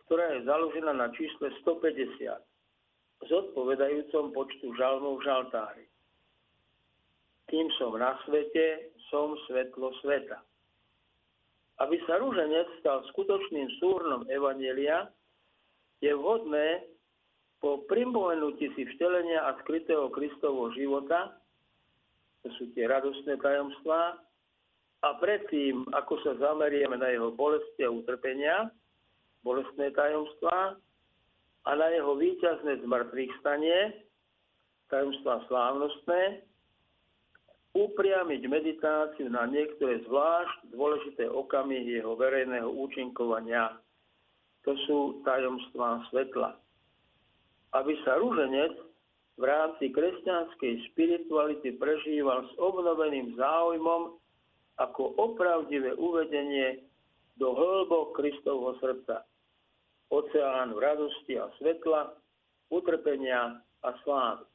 ktorá 0.06 0.38
je 0.38 0.46
založená 0.46 0.90
na 0.90 1.10
čísle 1.14 1.50
150, 1.62 2.34
zodpovedajúcom 3.24 4.36
počtu 4.36 4.76
žalmov 4.76 5.20
v 5.20 5.24
žaltári. 5.24 5.84
Kým 7.48 7.70
som 7.80 7.96
na 7.96 8.18
svete, 8.26 8.92
som 9.08 9.38
svetlo 9.48 9.94
sveta. 10.02 10.42
Aby 11.80 12.00
sa 12.04 12.20
rúženec 12.20 12.80
stal 12.80 13.04
skutočným 13.12 13.68
súrnom 13.80 14.26
Evanielia, 14.28 15.08
je 16.04 16.12
vhodné 16.12 16.84
po 17.60 17.84
pripomenutí 17.88 18.68
si 18.76 18.84
vtelenia 18.96 19.48
a 19.48 19.56
skrytého 19.64 20.12
Kristovho 20.12 20.72
života, 20.76 21.40
to 22.44 22.52
sú 22.60 22.68
tie 22.76 22.84
radostné 22.84 23.40
tajomstvá, 23.40 24.20
a 25.04 25.08
predtým, 25.20 25.84
ako 25.92 26.14
sa 26.24 26.32
zamerieme 26.40 26.96
na 26.96 27.12
jeho 27.12 27.30
bolesti 27.30 27.84
a 27.84 27.92
utrpenia, 27.92 28.72
bolestné 29.44 29.92
tajomstvá, 29.92 30.74
a 31.66 31.70
na 31.74 31.86
jeho 31.90 32.14
víťazné 32.14 32.78
zmrtvých 32.86 33.32
stanie, 33.42 34.06
tajomstvá 34.86 35.42
slávnostné, 35.50 36.46
upriamiť 37.74 38.42
meditáciu 38.48 39.28
na 39.28 39.44
niektoré 39.50 40.00
zvlášť 40.06 40.72
dôležité 40.72 41.28
okamihy 41.28 42.00
jeho 42.00 42.16
verejného 42.16 42.70
účinkovania. 42.72 43.76
To 44.64 44.72
sú 44.88 44.98
tajomstvá 45.26 46.06
svetla. 46.08 46.56
Aby 47.76 47.92
sa 48.06 48.16
rúženec 48.16 48.72
v 49.36 49.42
rámci 49.44 49.92
kresťanskej 49.92 50.72
spirituality 50.94 51.76
prežíval 51.76 52.48
s 52.48 52.52
obnoveným 52.56 53.36
záujmom 53.36 54.16
ako 54.80 55.02
opravdivé 55.20 55.92
uvedenie 56.00 56.80
do 57.36 57.52
hĺbok 57.52 58.16
Kristovho 58.16 58.80
srdca, 58.80 59.28
oceánu 60.08 60.78
radosti 60.78 61.38
a 61.38 61.50
svetla, 61.58 62.14
utrpenia 62.70 63.58
a 63.82 63.90
slávy. 64.02 64.46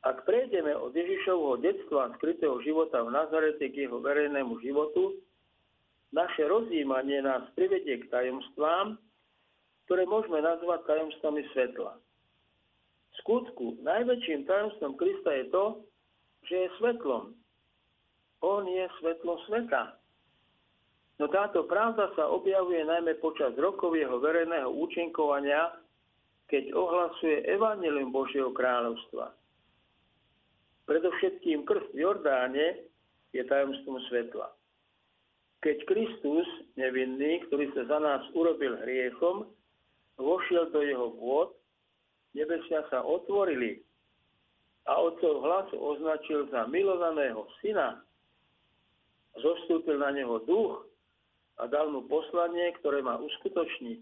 Ak 0.00 0.24
prejdeme 0.24 0.72
od 0.72 0.96
Ježišovho 0.96 1.60
detstva 1.60 2.08
a 2.08 2.14
skrytého 2.16 2.56
života 2.64 3.04
v 3.04 3.12
Nazarete 3.12 3.68
k 3.68 3.84
jeho 3.84 4.00
verejnému 4.00 4.56
životu, 4.64 5.20
naše 6.16 6.48
rozjímanie 6.48 7.20
nás 7.20 7.44
privedie 7.52 8.00
k 8.00 8.08
tajomstvám, 8.08 8.96
ktoré 9.84 10.08
môžeme 10.08 10.40
nazvať 10.40 10.88
tajomstvami 10.88 11.42
svetla. 11.52 11.92
V 13.10 13.14
skutku, 13.20 13.66
najväčším 13.84 14.48
tajomstvom 14.48 14.96
Krista 14.96 15.30
je 15.36 15.46
to, 15.52 15.64
že 16.48 16.56
je 16.56 16.68
svetlom. 16.80 17.36
On 18.40 18.64
je 18.64 18.88
svetlo 19.04 19.36
sveta. 19.44 19.99
No 21.20 21.28
táto 21.28 21.68
pravda 21.68 22.08
sa 22.16 22.32
objavuje 22.32 22.80
najmä 22.80 23.20
počas 23.20 23.52
rokov 23.60 23.92
jeho 23.92 24.16
verejného 24.24 24.72
účinkovania, 24.72 25.68
keď 26.48 26.72
ohlasuje 26.72 27.44
Evangelium 27.44 28.08
Božieho 28.08 28.48
kráľovstva. 28.56 29.28
Predovšetkým 30.88 31.68
krst 31.68 31.92
v 31.92 32.08
Jordáne 32.08 32.88
je 33.36 33.44
tajomstvom 33.44 34.00
svetla. 34.08 34.48
Keď 35.60 35.76
Kristus, 35.84 36.48
nevinný, 36.80 37.44
ktorý 37.52 37.68
sa 37.76 37.84
za 37.84 37.98
nás 38.00 38.24
urobil 38.32 38.80
hriechom, 38.80 39.44
vošiel 40.16 40.72
do 40.72 40.80
jeho 40.80 41.12
vôd, 41.20 41.52
nebesia 42.32 42.80
sa 42.88 43.04
otvorili 43.04 43.84
a 44.88 44.96
otcov 44.96 45.44
hlas 45.44 45.68
označil 45.76 46.48
za 46.48 46.64
milovaného 46.64 47.44
syna, 47.60 48.00
zostúpil 49.36 50.00
na 50.00 50.16
neho 50.16 50.40
duch 50.48 50.89
a 51.60 51.68
dal 51.68 51.92
mu 51.92 52.08
poslanie, 52.08 52.72
ktoré 52.80 53.04
má 53.04 53.20
uskutočniť. 53.20 54.00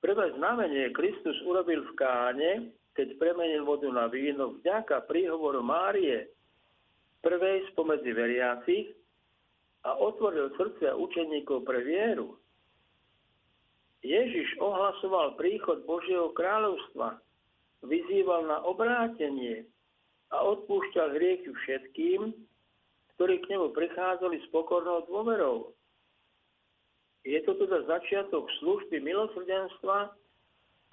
Prvé 0.00 0.26
znamenie 0.40 0.92
Kristus 0.96 1.36
urobil 1.44 1.84
v 1.84 1.92
Káne, 1.98 2.52
keď 2.96 3.20
premenil 3.20 3.68
vodu 3.68 3.92
na 3.92 4.08
víno 4.08 4.56
vďaka 4.56 5.04
príhovoru 5.04 5.60
Márie, 5.60 6.32
prvej 7.20 7.68
spomedzi 7.74 8.12
veriacich, 8.16 8.86
a 9.86 9.94
otvoril 10.02 10.50
srdcia 10.58 10.98
učeníkov 10.98 11.62
pre 11.62 11.78
vieru. 11.86 12.34
Ježiš 14.02 14.58
ohlasoval 14.58 15.38
príchod 15.38 15.86
Božieho 15.86 16.34
kráľovstva 16.34 17.22
vyzýval 17.86 18.50
na 18.50 18.58
obrátenie 18.66 19.66
a 20.34 20.42
odpúšťal 20.42 21.14
hriechy 21.14 21.50
všetkým, 21.54 22.34
ktorí 23.16 23.40
k 23.42 23.56
nemu 23.56 23.72
prichádzali 23.72 24.44
s 24.44 24.46
pokornou 24.52 25.08
dôverou. 25.08 25.72
Je 27.26 27.40
to 27.42 27.58
teda 27.58 27.82
začiatok 27.88 28.46
služby 28.62 29.02
milosrdenstva, 29.02 30.14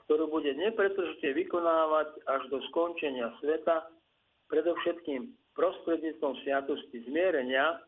ktorú 0.08 0.32
bude 0.32 0.50
nepretržite 0.56 1.36
vykonávať 1.36 2.10
až 2.26 2.42
do 2.50 2.58
skončenia 2.72 3.30
sveta, 3.44 3.92
predovšetkým 4.50 5.30
prostredníctvom 5.54 6.34
sviatosti 6.42 7.06
zmierenia, 7.06 7.84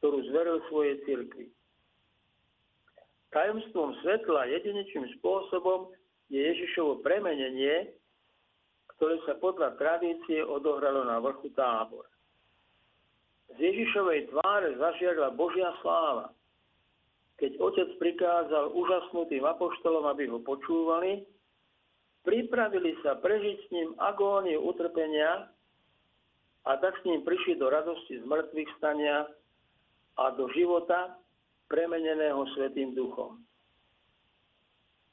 ktorú 0.00 0.24
zveril 0.32 0.58
svojej 0.72 0.96
cirkvi. 1.04 1.46
Tajomstvom 3.34 4.00
svetla 4.00 4.48
jedinečným 4.48 5.12
spôsobom 5.20 5.92
je 6.32 6.40
Ježišovo 6.40 7.04
premenenie, 7.04 7.92
ktoré 8.96 9.20
sa 9.28 9.36
podľa 9.36 9.76
tradície 9.76 10.40
odohralo 10.40 11.04
na 11.04 11.20
vrchu 11.20 11.52
tábor. 11.52 12.08
Z 13.54 13.58
Ježišovej 13.62 14.34
tváre 14.34 14.74
zažiarla 14.74 15.30
Božia 15.38 15.70
sláva. 15.84 16.34
Keď 17.36 17.60
otec 17.60 17.88
prikázal 18.00 18.72
úžasnutým 18.72 19.44
apoštolom, 19.44 20.08
aby 20.08 20.26
ho 20.26 20.40
počúvali, 20.40 21.22
pripravili 22.24 22.96
sa 23.04 23.20
prežiť 23.20 23.56
s 23.60 23.68
ním 23.70 23.88
agóniu 24.00 24.64
utrpenia 24.66 25.46
a 26.66 26.72
tak 26.80 26.98
s 26.98 27.06
ním 27.06 27.22
prišli 27.22 27.60
do 27.60 27.70
radosti 27.70 28.18
z 28.18 28.24
mŕtvych 28.26 28.70
stania 28.80 29.30
a 30.16 30.24
do 30.34 30.50
života 30.56 31.14
premeneného 31.70 32.42
Svetým 32.56 32.96
duchom. 32.96 33.38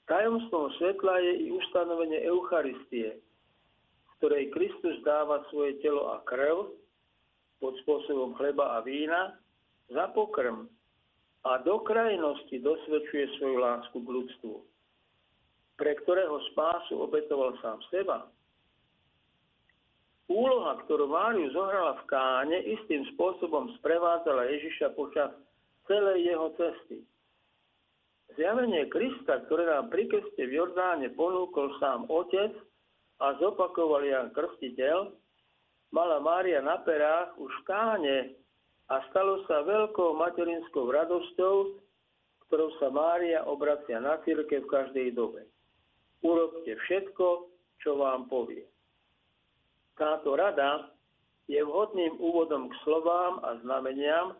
Tajomstvom 0.04 0.68
svetla 0.80 1.16
je 1.24 1.34
i 1.44 1.52
ustanovenie 1.56 2.28
Eucharistie, 2.28 3.24
v 4.04 4.12
ktorej 4.20 4.52
Kristus 4.52 5.00
dáva 5.08 5.48
svoje 5.48 5.80
telo 5.80 6.12
a 6.12 6.20
krv 6.28 6.83
pod 7.64 7.80
spôsobom 7.88 8.36
chleba 8.36 8.76
a 8.76 8.84
vína 8.84 9.40
za 9.88 10.12
pokrm 10.12 10.68
a 11.48 11.64
do 11.64 11.80
krajnosti 11.80 12.60
dosvedčuje 12.60 13.40
svoju 13.40 13.58
lásku 13.64 13.96
k 13.96 14.08
ľudstvu, 14.12 14.54
pre 15.80 15.96
ktorého 16.04 16.44
spásu 16.52 17.00
obetoval 17.00 17.56
sám 17.64 17.80
seba. 17.88 18.28
Úloha, 20.28 20.80
ktorú 20.84 21.08
Máriu 21.08 21.52
zohrala 21.52 22.00
v 22.00 22.08
Káne, 22.08 22.58
istým 22.64 23.08
spôsobom 23.16 23.76
sprevádzala 23.80 24.52
Ježiša 24.52 24.96
počas 24.96 25.32
celej 25.88 26.32
jeho 26.32 26.48
cesty. 26.60 27.04
Zjavenie 28.40 28.88
Krista, 28.88 29.44
ktoré 29.46 29.68
nám 29.68 29.92
pri 29.92 30.10
krste 30.10 30.48
v 30.48 30.64
Jordáne 30.64 31.12
ponúkol 31.14 31.76
sám 31.78 32.08
Otec 32.08 32.56
a 33.20 33.36
zopakoval 33.38 34.08
Jan 34.08 34.32
Krstiteľ, 34.32 35.12
mala 35.94 36.18
Mária 36.18 36.60
na 36.60 36.82
perách 36.82 37.38
už 37.38 37.54
v 37.62 37.66
Káne 37.70 38.18
a 38.90 39.00
stalo 39.14 39.46
sa 39.46 39.62
veľkou 39.62 40.18
materinskou 40.18 40.90
radosťou, 40.90 41.78
ktorou 42.50 42.70
sa 42.82 42.90
Mária 42.90 43.46
obracia 43.46 44.02
na 44.02 44.18
círke 44.26 44.66
v 44.66 44.68
každej 44.68 45.14
dobe. 45.14 45.46
Urobte 46.26 46.74
všetko, 46.74 47.48
čo 47.80 48.02
vám 48.02 48.26
povie. 48.26 48.66
Táto 49.94 50.34
rada 50.34 50.90
je 51.46 51.62
vhodným 51.62 52.18
úvodom 52.18 52.74
k 52.74 52.76
slovám 52.82 53.46
a 53.46 53.62
znameniam, 53.62 54.34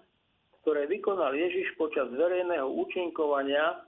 ktoré 0.64 0.90
vykonal 0.90 1.36
Ježiš 1.36 1.76
počas 1.78 2.10
verejného 2.10 2.66
účinkovania 2.66 3.86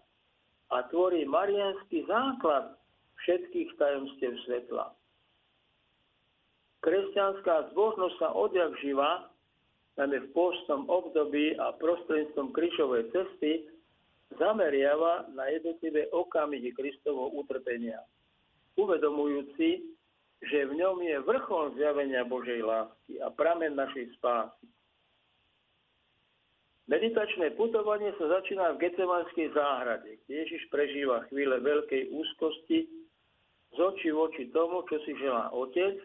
a 0.70 0.78
tvorí 0.92 1.24
marianský 1.24 2.04
základ 2.06 2.76
všetkých 3.24 3.70
tajomstiev 3.80 4.36
svetla. 4.46 4.92
Kresťanská 6.86 7.74
zbožnosť 7.74 8.16
sa 8.22 8.30
odjak 8.38 8.78
živa, 8.78 9.34
najmä 9.98 10.22
v 10.22 10.30
postnom 10.38 10.86
období 10.86 11.58
a 11.58 11.74
prostredníctvom 11.82 12.54
krížovej 12.54 13.10
cesty, 13.10 13.66
zameriava 14.38 15.26
na 15.34 15.50
jednotlivé 15.50 16.06
okamihy 16.14 16.70
Kristovho 16.78 17.34
utrpenia, 17.42 18.06
uvedomujúci, 18.78 19.98
že 20.46 20.60
v 20.70 20.78
ňom 20.78 21.02
je 21.02 21.18
vrchol 21.26 21.74
zjavenia 21.74 22.22
Božej 22.22 22.62
lásky 22.62 23.18
a 23.18 23.34
pramen 23.34 23.74
našej 23.74 24.14
spásy. 24.22 24.70
Meditačné 26.86 27.58
putovanie 27.58 28.14
sa 28.22 28.30
začína 28.30 28.78
v 28.78 28.86
Gecemanskej 28.86 29.58
záhrade, 29.58 30.22
kde 30.22 30.34
Ježiš 30.46 30.70
prežíva 30.70 31.26
chvíle 31.34 31.58
veľkej 31.58 32.14
úzkosti 32.14 32.86
z 33.74 33.78
očí 33.82 34.14
v 34.14 34.22
oči 34.22 34.44
tomu, 34.54 34.86
čo 34.86 35.02
si 35.02 35.18
želá 35.18 35.50
Otec 35.50 35.98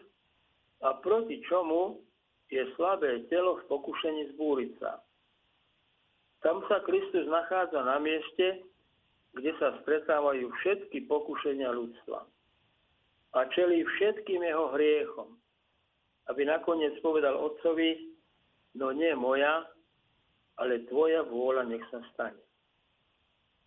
a 0.81 0.97
proti 1.01 1.41
čomu 1.45 2.01
je 2.49 2.61
slabé 2.75 3.25
telo 3.31 3.61
v 3.61 3.67
pokušení 3.69 4.35
zbúriť 4.35 4.71
sa. 4.81 4.99
Tam 6.41 6.65
sa 6.65 6.81
Kristus 6.83 7.29
nachádza 7.29 7.85
na 7.85 8.01
mieste, 8.01 8.65
kde 9.37 9.53
sa 9.61 9.77
stretávajú 9.85 10.49
všetky 10.59 11.05
pokušenia 11.05 11.69
ľudstva 11.71 12.25
a 13.31 13.39
čelí 13.55 13.83
všetkým 13.87 14.43
jeho 14.43 14.75
hriechom, 14.75 15.29
aby 16.27 16.43
nakoniec 16.43 16.99
povedal 16.99 17.39
Otcovi, 17.39 18.11
no 18.75 18.91
nie 18.91 19.15
moja, 19.15 19.63
ale 20.59 20.83
tvoja 20.91 21.23
vôľa 21.23 21.63
nech 21.71 21.83
sa 21.89 22.03
stane. 22.11 22.41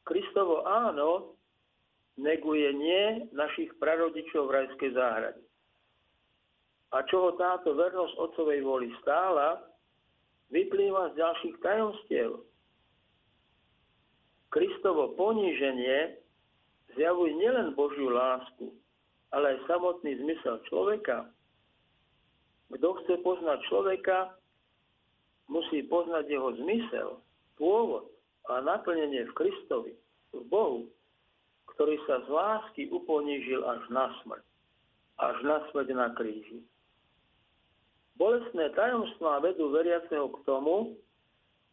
Kristovo 0.05 0.68
áno 0.68 1.33
neguje 2.20 2.68
nie 2.77 3.05
našich 3.33 3.72
prarodičov 3.81 4.53
v 4.53 4.55
rajskej 4.61 4.90
záhrade. 4.92 5.40
A 6.94 7.02
čo 7.11 7.26
ho 7.26 7.30
táto 7.35 7.74
vernosť 7.74 8.14
otcovej 8.14 8.62
vôli 8.62 8.88
stála, 9.02 9.59
vyplýva 10.54 11.11
z 11.11 11.18
ďalších 11.18 11.57
tajomstiev. 11.59 12.30
Kristovo 14.54 15.18
poníženie 15.18 16.22
zjavuje 16.94 17.35
nielen 17.35 17.74
Božiu 17.74 18.14
lásku, 18.14 18.70
ale 19.35 19.59
aj 19.59 19.66
samotný 19.66 20.14
zmysel 20.22 20.62
človeka. 20.70 21.26
Kto 22.70 22.88
chce 23.02 23.18
poznať 23.26 23.59
človeka, 23.66 24.38
musí 25.50 25.83
poznať 25.90 26.30
jeho 26.30 26.54
zmysel, 26.62 27.09
pôvod 27.59 28.07
a 28.46 28.62
naplnenie 28.62 29.26
v 29.26 29.37
Kristovi, 29.37 29.98
v 30.30 30.42
Bohu, 30.46 30.87
ktorý 31.74 31.98
sa 32.07 32.22
z 32.22 32.28
lásky 32.30 32.83
uponížil 32.94 33.66
až 33.66 33.83
na 33.90 34.14
smrť, 34.22 34.46
až 35.18 35.37
na 35.42 35.59
smrť 35.74 35.88
na 35.98 36.09
kríži. 36.14 36.62
Bolestné 38.14 38.70
tajomstvá 38.79 39.42
vedú 39.42 39.74
veriaceho 39.74 40.31
k 40.31 40.38
tomu, 40.46 40.94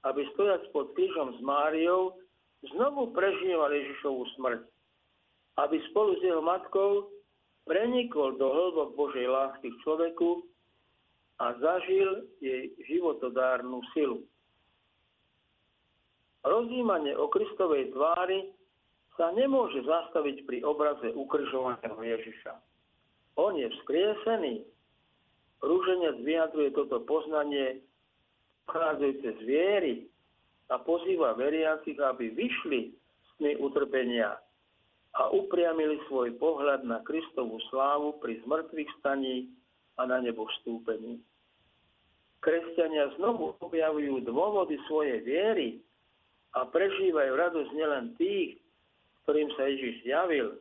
aby 0.01 0.25
stojac 0.33 0.65
pod 0.73 0.97
krížom 0.97 1.37
s 1.37 1.39
Máriou 1.45 2.17
znovu 2.73 3.13
prežíval 3.13 3.69
Ježišovú 3.69 4.25
smrť, 4.37 4.61
aby 5.61 5.77
spolu 5.93 6.17
s 6.17 6.21
jeho 6.25 6.41
matkou 6.41 7.13
prenikol 7.69 8.33
do 8.41 8.49
hĺbok 8.49 8.97
Božej 8.97 9.29
lásky 9.29 9.69
k 9.69 9.81
človeku 9.85 10.49
a 11.37 11.53
zažil 11.61 12.25
jej 12.41 12.73
životodárnu 12.89 13.81
silu. 13.93 14.25
Rozímanie 16.41 17.13
o 17.13 17.29
Kristovej 17.29 17.93
tvári 17.93 18.49
sa 19.13 19.29
nemôže 19.37 19.85
zastaviť 19.85 20.49
pri 20.49 20.65
obraze 20.65 21.13
ukržovaného 21.13 22.01
Ježiša. 22.01 22.57
On 23.37 23.53
je 23.53 23.69
vzkriesený. 23.77 24.65
Rúženec 25.61 26.25
vyjadruje 26.25 26.73
toto 26.73 27.05
poznanie 27.05 27.85
vchádzajúce 28.65 29.29
z 29.37 29.41
viery 29.45 29.93
a 30.73 30.81
pozýva 30.81 31.37
veriacich, 31.37 31.97
aby 32.01 32.33
vyšli 32.33 32.89
z 32.97 33.29
tmy 33.37 33.51
utrpenia 33.61 34.41
a 35.11 35.27
upriamili 35.29 35.99
svoj 36.07 36.33
pohľad 36.39 36.87
na 36.87 37.03
Kristovú 37.03 37.59
slávu 37.69 38.17
pri 38.23 38.39
zmrtvých 38.47 38.89
staní 39.03 39.51
a 39.99 40.07
na 40.07 40.23
nebo 40.23 40.47
vstúpení. 40.47 41.19
Kresťania 42.41 43.13
znovu 43.21 43.53
objavujú 43.61 44.25
dôvody 44.25 44.79
svojej 44.89 45.21
viery 45.21 45.77
a 46.57 46.65
prežívajú 46.65 47.31
radosť 47.37 47.69
nielen 47.75 48.17
tých, 48.17 48.57
ktorým 49.27 49.51
sa 49.53 49.69
Ježiš 49.69 50.01
zjavil, 50.07 50.57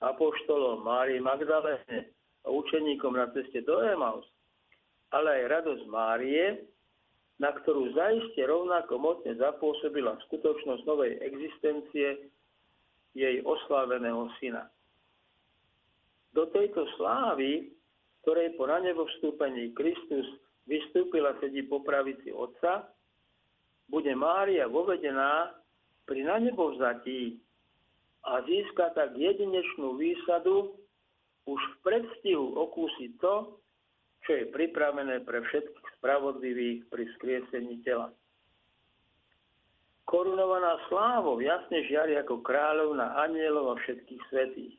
apoštolom 0.00 0.80
Márii 0.80 1.20
Magdalene 1.20 2.13
učeníkom 2.52 3.16
na 3.16 3.32
ceste 3.32 3.64
do 3.64 3.80
Emaus, 3.80 4.24
ale 5.12 5.42
aj 5.42 5.52
radosť 5.60 5.84
Márie, 5.88 6.44
na 7.40 7.50
ktorú 7.50 7.90
zaiste 7.96 8.42
rovnako 8.46 9.00
mocne 9.00 9.34
zapôsobila 9.34 10.18
skutočnosť 10.28 10.82
novej 10.86 11.18
existencie 11.24 12.30
jej 13.14 13.36
osláveného 13.42 14.30
syna. 14.38 14.70
Do 16.34 16.50
tejto 16.50 16.86
slávy, 16.98 17.70
ktorej 18.22 18.58
po 18.58 18.66
na 18.66 18.82
nebo 18.82 19.06
vstúpení 19.06 19.70
Kristus 19.74 20.26
vystúpila 20.66 21.38
sedí 21.38 21.62
po 21.66 21.82
pravici 21.82 22.34
Otca, 22.34 22.90
bude 23.86 24.10
Mária 24.16 24.66
vovedená 24.66 25.54
pri 26.08 26.24
na 26.24 26.40
a 28.24 28.40
získa 28.48 28.96
tak 28.96 29.12
jedinečnú 29.14 30.00
výsadu 30.00 30.83
už 31.44 31.60
v 31.60 31.76
predstihu 31.84 32.56
okúsiť 32.56 33.10
to, 33.20 33.60
čo 34.24 34.30
je 34.32 34.44
pripravené 34.48 35.20
pre 35.24 35.44
všetkých 35.44 35.88
spravodlivých 36.00 36.88
pri 36.88 37.04
skriesení 37.16 37.84
tela. 37.84 38.08
Korunovaná 40.04 40.80
slávou 40.88 41.40
jasne 41.40 41.84
žiari 41.88 42.16
ako 42.20 42.44
kráľovna 42.44 43.16
anielov 43.24 43.76
a 43.76 43.80
všetkých 43.80 44.22
svetých. 44.28 44.76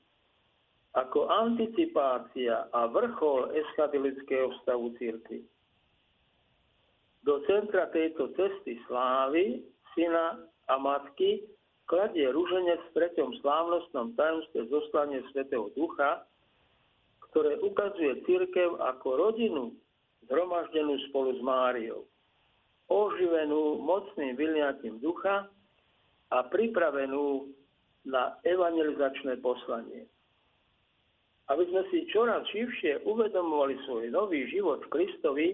Ako 0.95 1.27
anticipácia 1.27 2.69
a 2.71 2.87
vrchol 2.87 3.51
eschatologického 3.51 4.53
stavu 4.63 4.95
církvy. 4.95 5.43
Do 7.25 7.41
centra 7.49 7.89
tejto 7.89 8.31
cesty 8.37 8.77
slávy, 8.85 9.65
syna 9.97 10.45
a 10.69 10.77
matky, 10.77 11.41
kladie 11.89 12.29
rúženec 12.29 12.79
v 12.79 12.93
treťom 13.01 13.33
slávnostnom 13.41 14.13
tajomstve 14.13 14.69
zoslanie 14.69 15.25
Svetého 15.33 15.73
Ducha, 15.73 16.21
ktoré 17.35 17.59
ukazuje 17.59 18.23
církev 18.23 18.79
ako 18.79 19.07
rodinu 19.19 19.75
zhromaždenú 20.31 20.95
spolu 21.11 21.35
s 21.35 21.41
Máriou 21.43 22.07
oživenú 22.87 23.81
mocným 23.81 24.37
vyliatím 24.37 25.01
ducha 25.01 25.49
a 26.31 26.37
pripravenú 26.47 27.49
na 28.05 28.37
evangelizačné 28.45 29.41
poslanie. 29.41 30.05
Aby 31.49 31.65
sme 31.69 31.83
si 31.93 32.09
čoraz 32.09 32.45
živšie 32.49 33.05
uvedomovali 33.05 33.77
svoj 33.85 34.09
nový 34.09 34.49
život 34.49 34.81
v 34.85 34.91
Kristovi 34.95 35.47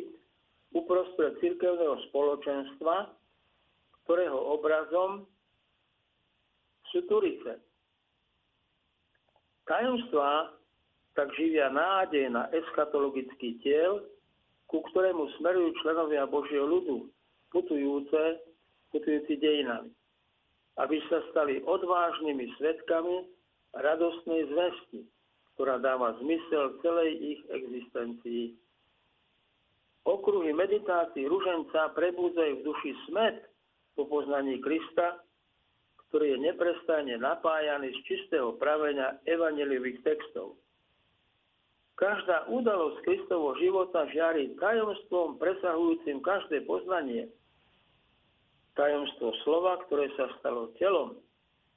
uprostred 0.71 1.35
cirkevného 1.43 1.99
spoločenstva, 2.11 3.11
ktorého 4.07 4.39
obrazom 4.55 5.27
sú 6.91 7.03
Turice. 7.07 7.59
Tajomstvá 9.67 10.60
tak 11.13 11.31
živia 11.35 11.67
nádej 11.67 12.31
na 12.31 12.47
eschatologický 12.55 13.59
tiel, 13.59 14.03
ku 14.71 14.79
ktorému 14.91 15.27
smerujú 15.39 15.75
členovia 15.83 16.23
Božieho 16.23 16.63
ľudu, 16.63 17.11
putujúce, 17.51 18.39
putujúci 18.95 19.35
dejinami, 19.35 19.91
aby 20.79 20.97
sa 21.11 21.19
stali 21.35 21.59
odvážnymi 21.67 22.47
svetkami 22.55 23.27
radostnej 23.75 24.47
zvesti, 24.47 25.03
ktorá 25.55 25.83
dáva 25.83 26.15
zmysel 26.23 26.79
celej 26.79 27.11
ich 27.19 27.41
existencii. 27.51 28.55
Okruhy 30.07 30.55
meditácií 30.55 31.27
ruženca 31.27 31.93
prebúdzajú 31.93 32.53
v 32.57 32.65
duši 32.65 32.91
smet 33.05 33.37
po 33.93 34.07
poznaní 34.07 34.57
Krista, 34.63 35.21
ktorý 36.09 36.35
je 36.35 36.39
neprestajne 36.51 37.15
napájaný 37.21 37.93
z 37.95 37.99
čistého 38.07 38.55
pravenia 38.57 39.21
evaneliových 39.27 40.01
textov. 40.01 40.57
Každá 42.01 42.49
udalosť 42.49 43.05
Kristovho 43.05 43.53
života 43.61 44.09
žiari 44.09 44.57
tajomstvom 44.57 45.37
presahujúcim 45.37 46.17
každé 46.25 46.65
poznanie– 46.65 47.29
tajomstvo 48.75 49.35
slova, 49.43 49.83
ktoré 49.87 50.09
sa 50.15 50.31
stalo 50.39 50.71
telom 50.79 51.19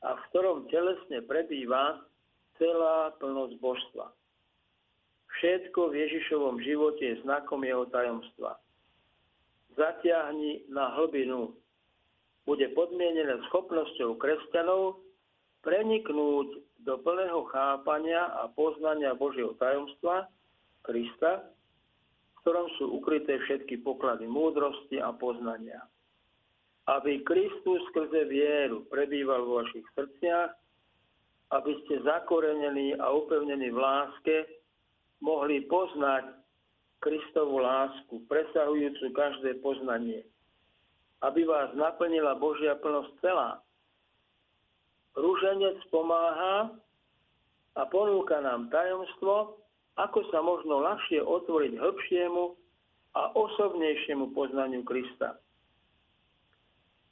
a 0.04 0.14
v 0.14 0.20
ktorom 0.30 0.58
telesne 0.70 1.24
prebýva 1.26 2.04
celá 2.60 3.10
plnosť 3.18 3.54
božstva. 3.58 4.06
Všetko 5.34 5.90
v 5.90 5.94
Ježišovom 6.06 6.56
živote 6.62 7.02
je 7.02 7.20
znakom 7.26 7.66
jeho 7.66 7.90
tajomstva. 7.90 8.56
Zatiahni 9.74 10.62
na 10.70 10.94
hlbinu. 10.94 11.50
Bude 12.46 12.70
podmienené 12.70 13.42
schopnosťou 13.50 14.14
kresťanov 14.22 15.02
preniknúť 15.66 16.62
do 16.84 17.00
plného 17.00 17.48
chápania 17.48 18.28
a 18.44 18.52
poznania 18.52 19.16
Božieho 19.16 19.56
tajomstva, 19.56 20.28
Krista, 20.84 21.48
v 21.48 22.34
ktorom 22.44 22.68
sú 22.76 22.92
ukryté 23.00 23.40
všetky 23.48 23.80
poklady 23.80 24.28
múdrosti 24.28 25.00
a 25.00 25.16
poznania 25.16 25.80
aby 26.84 27.24
Kristus 27.24 27.80
skrze 27.92 28.28
vieru 28.28 28.84
prebýval 28.92 29.40
vo 29.48 29.64
vašich 29.64 29.86
srdciach, 29.96 30.52
aby 31.56 31.72
ste 31.84 32.04
zakorenení 32.04 32.96
a 33.00 33.08
upevnení 33.08 33.72
v 33.72 33.78
láske 33.78 34.36
mohli 35.24 35.64
poznať 35.64 36.28
Kristovu 37.00 37.60
lásku, 37.60 38.20
presahujúcu 38.28 39.12
každé 39.12 39.60
poznanie, 39.64 40.24
aby 41.24 41.44
vás 41.44 41.72
naplnila 41.76 42.36
Božia 42.36 42.76
plnosť 42.80 43.12
celá. 43.20 43.63
Rúženec 45.14 45.78
pomáha 45.94 46.74
a 47.74 47.82
ponúka 47.86 48.42
nám 48.42 48.70
tajomstvo, 48.70 49.58
ako 49.94 50.20
sa 50.34 50.42
možno 50.42 50.82
ľahšie 50.82 51.22
otvoriť 51.22 51.78
hĺbšiemu 51.78 52.44
a 53.14 53.22
osobnejšiemu 53.38 54.34
poznaniu 54.34 54.82
Krista. 54.82 55.38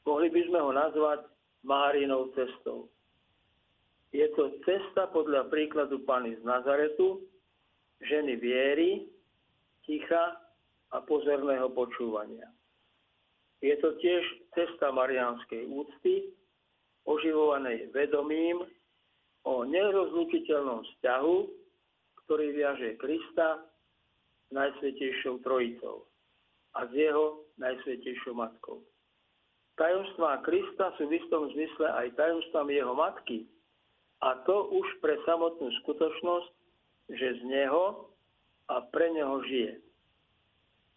Mohli 0.03 0.29
by 0.35 0.41
sme 0.51 0.59
ho 0.59 0.71
nazvať 0.75 1.21
Márinou 1.63 2.35
cestou. 2.35 2.91
Je 4.11 4.27
to 4.35 4.59
cesta 4.67 5.07
podľa 5.15 5.47
príkladu 5.47 6.03
Pany 6.03 6.35
z 6.37 6.43
Nazaretu, 6.43 7.23
ženy 8.03 8.35
viery, 8.35 9.07
ticha 9.87 10.43
a 10.91 10.99
pozorného 11.07 11.71
počúvania. 11.71 12.51
Je 13.63 13.79
to 13.79 13.95
tiež 14.03 14.27
cesta 14.59 14.91
mariánskej 14.91 15.71
úcty, 15.71 16.35
oživovanej 17.07 17.91
vedomím 17.91 18.63
o 19.43 19.67
nerozlučiteľnom 19.67 20.87
vzťahu, 20.87 21.37
ktorý 22.25 22.47
viaže 22.55 22.95
Krista 23.03 23.63
s 24.47 24.51
Najsvetejšou 24.55 25.43
Trojicou 25.43 26.07
a 26.79 26.87
s 26.87 26.93
jeho 26.95 27.43
Najsvetejšou 27.59 28.39
Matkou. 28.39 28.81
Tajomstvá 29.77 30.45
Krista 30.45 30.93
sú 31.01 31.09
v 31.09 31.17
istom 31.17 31.49
zmysle 31.57 31.89
aj 31.91 32.15
tajomstvami 32.15 32.77
jeho 32.77 32.93
matky. 32.93 33.49
A 34.23 34.39
to 34.47 34.71
už 34.71 34.87
pre 35.03 35.19
samotnú 35.27 35.67
skutočnosť, 35.83 36.53
že 37.11 37.29
z 37.41 37.43
neho 37.49 38.07
a 38.71 38.79
pre 38.95 39.11
neho 39.11 39.43
žije. 39.49 39.83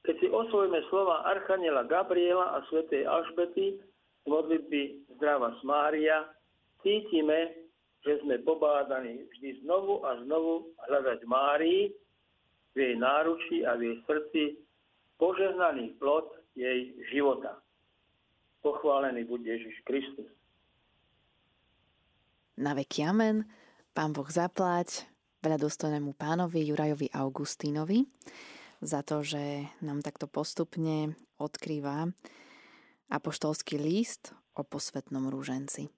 Keď 0.06 0.16
si 0.22 0.28
osvojíme 0.30 0.78
slova 0.94 1.26
Archaniela 1.26 1.90
Gabriela 1.90 2.54
a 2.54 2.64
svätej 2.70 3.10
Alžbety 3.10 3.82
modlitby 4.26 5.08
Zdrava 5.16 5.56
Mária, 5.64 6.30
cítime, 6.82 7.66
že 8.06 8.22
sme 8.22 8.42
pobádaní 8.46 9.26
vždy 9.34 9.66
znovu 9.66 10.06
a 10.06 10.22
znovu 10.22 10.70
hľadať 10.86 11.20
Márii 11.26 11.90
v 12.74 12.78
jej 12.78 12.96
náručí 13.00 13.66
a 13.66 13.74
v 13.80 13.82
jej 13.82 13.98
srdci 14.06 14.42
požehnaný 15.18 15.98
plod 15.98 16.30
jej 16.54 16.94
života. 17.10 17.58
Pochválený 18.62 19.26
buď 19.26 19.42
Ježiš 19.58 19.76
Kristus. 19.86 20.30
Na 22.56 22.78
veky 22.78 23.04
amen. 23.06 23.46
Pán 23.96 24.12
Boh 24.12 24.28
zaplať 24.28 25.08
veľa 25.40 25.60
dostojnému 25.60 26.18
pánovi 26.18 26.68
Jurajovi 26.68 27.14
Augustínovi 27.16 28.04
za 28.84 29.06
to, 29.06 29.24
že 29.24 29.70
nám 29.80 30.04
takto 30.04 30.28
postupne 30.28 31.16
odkrýva 31.40 32.12
apoštolský 33.10 33.78
list 33.78 34.34
o 34.56 34.64
posvetnom 34.64 35.30
rúženci. 35.30 35.90